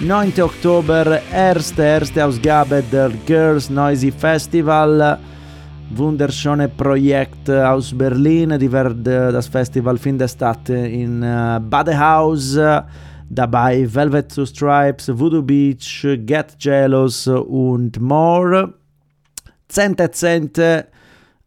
9. 0.00 0.32
Oktober, 0.40 1.20
erste, 1.30 1.82
erste 1.82 2.24
Ausgabe 2.24 2.82
der 2.90 3.10
Girls 3.26 3.68
Noisy 3.68 4.10
Festival 4.10 5.18
wunderschöne 5.90 6.68
Projekt 6.68 7.50
aus 7.50 7.96
Berlin. 7.96 8.58
Die 8.58 8.70
wird, 8.70 9.06
das 9.06 9.46
Festival 9.48 9.98
findet 9.98 10.30
statt 10.30 10.68
in 10.68 11.20
Badehaus. 11.20 12.58
Dabei 13.32 13.86
Velvet 13.86 14.34
to 14.34 14.44
Stripes, 14.44 15.08
Voodoo 15.08 15.40
Beach, 15.40 16.04
Get 16.26 16.56
Jealous 16.58 17.28
und 17.28 18.00
more. 18.00 18.74
10.10. 19.70 20.84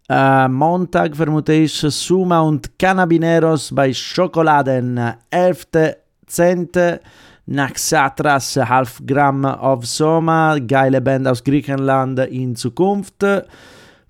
Äh, 0.07 0.47
Montag 0.47 1.15
vermute 1.15 1.51
ich 1.51 1.73
Suma 1.73 2.39
und 2.39 2.79
Cannabineros 2.79 3.73
bei 3.75 3.93
Schokoladen. 3.93 4.97
11.10. 5.29 6.99
Naxatras, 7.45 8.55
Half 8.55 9.01
Gramm 9.05 9.43
of 9.43 9.85
Soma, 9.85 10.57
geile 10.59 11.01
Band 11.01 11.27
aus 11.27 11.43
Griechenland 11.43 12.19
in 12.19 12.55
Zukunft. 12.55 13.25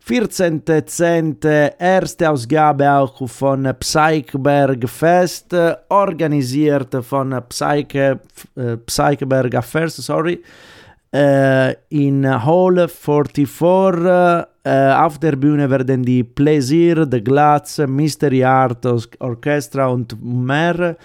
14.10. 0.05 1.79
erste 1.79 2.29
Ausgabe 2.29 2.91
auch 2.91 3.25
von 3.25 3.73
Psychberg 3.79 4.89
Fest, 4.89 5.55
organisiert 5.87 6.93
von 7.05 7.33
Psyche, 7.47 8.19
äh, 8.57 8.75
Psychberg 8.85 9.55
Affairs, 9.55 9.95
sorry, 9.95 10.43
äh, 11.13 11.73
in 11.87 12.27
Hall 12.27 12.89
44. 12.89 14.45
Äh, 14.65 14.91
auf 14.91 15.19
der 15.19 15.37
Bühne 15.37 15.69
werden 15.69 16.03
die 16.03 16.25
Plaisir, 16.25 17.07
The 17.09 17.23
Glatz, 17.23 17.77
Mystery 17.77 18.43
Art 18.43 18.85
Orchestra 19.19 19.87
und 19.87 20.21
mehr 20.21 20.97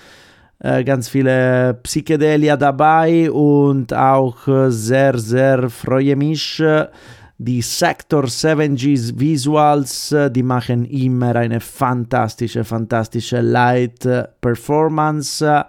ganz 0.61 1.09
viele 1.09 1.79
Psychedelia 1.85 2.57
dabei 2.57 3.31
und 3.31 3.95
auch 3.95 4.39
sehr, 4.71 5.17
sehr 5.17 5.71
freue 5.71 6.17
mich 6.17 6.61
die 7.39 7.63
Sector 7.63 8.25
7Gs 8.25 9.19
Visuals, 9.19 10.15
die 10.33 10.43
machen 10.43 10.85
immer 10.85 11.35
eine 11.37 11.61
fantastische, 11.61 12.65
fantastische 12.65 13.41
Light-Performance. 13.41 15.65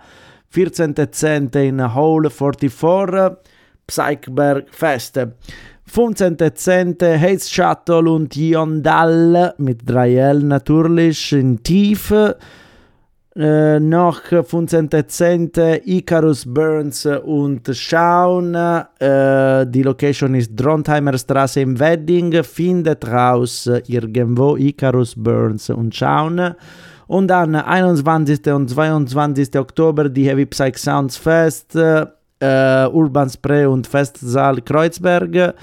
14.10. 0.52 1.56
in 1.60 1.94
Hall 1.94 2.28
44, 2.28 3.38
Psychberg 3.86 4.66
Fest. 4.72 5.20
15.10. 5.88 7.20
Haze 7.20 7.50
Shuttle 7.50 8.10
und 8.10 8.36
Yondal 8.36 9.54
mit 9.60 9.84
3L 9.84 10.44
natürlich 10.44 11.34
in 11.34 11.62
Tief. 11.62 12.12
Äh, 13.36 13.80
noch 13.80 14.22
15.10. 14.24 15.82
Icarus 15.86 16.46
Burns 16.52 17.06
und 17.06 17.70
Schaun. 17.76 18.56
Äh, 18.56 19.68
die 19.68 19.84
Location 19.84 20.34
ist 20.34 20.56
Drontheimer 20.56 21.16
Straße 21.18 21.62
im 21.62 21.80
Wedding. 21.80 22.44
Findet 22.44 23.08
raus 23.08 23.70
irgendwo 23.88 24.58
Icarus 24.58 25.14
Burns 25.16 25.70
und 25.70 25.94
Schaun. 25.96 26.56
Und 27.06 27.28
dann 27.28 27.56
21. 27.56 28.48
und 28.48 28.70
22. 28.70 29.58
Oktober 29.60 30.10
die 30.10 30.28
Heavy 30.28 30.48
Psych 30.48 30.78
Sounds 30.78 31.16
Fest. 31.16 31.76
Äh, 31.76 32.88
Urban 32.92 33.30
Spray 33.30 33.66
und 33.66 33.86
Festsaal 33.86 34.62
Kreuzberg 34.62 35.54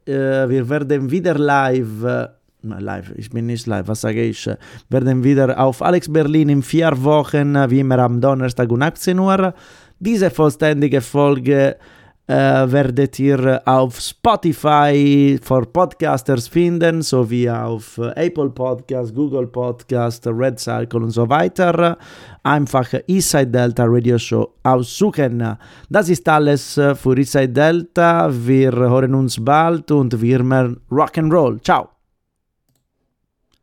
wir 0.49 0.70
werden 0.70 1.12
wieder 1.12 1.36
live 1.36 2.30
live, 2.62 3.14
ich 3.16 3.30
bin 3.30 3.45
nicht 3.45 3.68
live, 3.68 3.88
was 3.88 4.01
sage 4.01 4.22
ich? 4.22 4.49
Werden 4.89 5.24
wieder 5.24 5.57
auf 5.57 5.82
Alex 5.82 6.12
Berlin 6.12 6.49
in 6.49 6.62
vier 6.62 6.91
Wochen, 7.03 7.55
wie 7.70 7.80
immer 7.80 7.99
am 7.99 8.20
Donnerstag 8.20 8.70
um 8.70 8.82
18 8.82 9.18
Uhr. 9.18 9.53
Diese 9.99 10.30
vollständige 10.30 10.99
Folge 10.99 11.76
äh, 11.76 11.78
werdet 12.34 13.20
ihr 13.20 13.62
auf 13.66 14.00
Spotify 14.00 15.40
für 15.42 15.66
Podcasters 15.66 16.48
finden, 16.48 17.02
sowie 17.02 17.50
auf 17.50 17.98
äh, 17.98 18.28
Apple 18.28 18.50
Podcast, 18.50 19.16
Google 19.16 19.48
Podcast, 19.48 20.28
Red 20.28 20.60
Circle 20.60 21.04
und 21.04 21.12
so 21.12 21.28
weiter. 21.28 21.98
Einfach 22.44 22.94
Eastside 23.08 23.48
Delta 23.48 23.86
Radio 23.88 24.18
Show 24.18 24.54
aussuchen. 24.64 25.58
Das 25.90 26.10
ist 26.10 26.28
alles 26.30 26.78
äh, 26.78 26.94
für 26.94 27.18
Eastside 27.18 27.50
Delta. 27.50 28.30
Wir 28.32 28.72
hören 28.72 29.16
uns 29.16 29.44
bald 29.44 29.90
und 29.92 30.22
wir 30.22 30.44
mehr 30.44 30.76
Rock'n'Roll. 30.92 31.64
Ciao! 31.64 31.99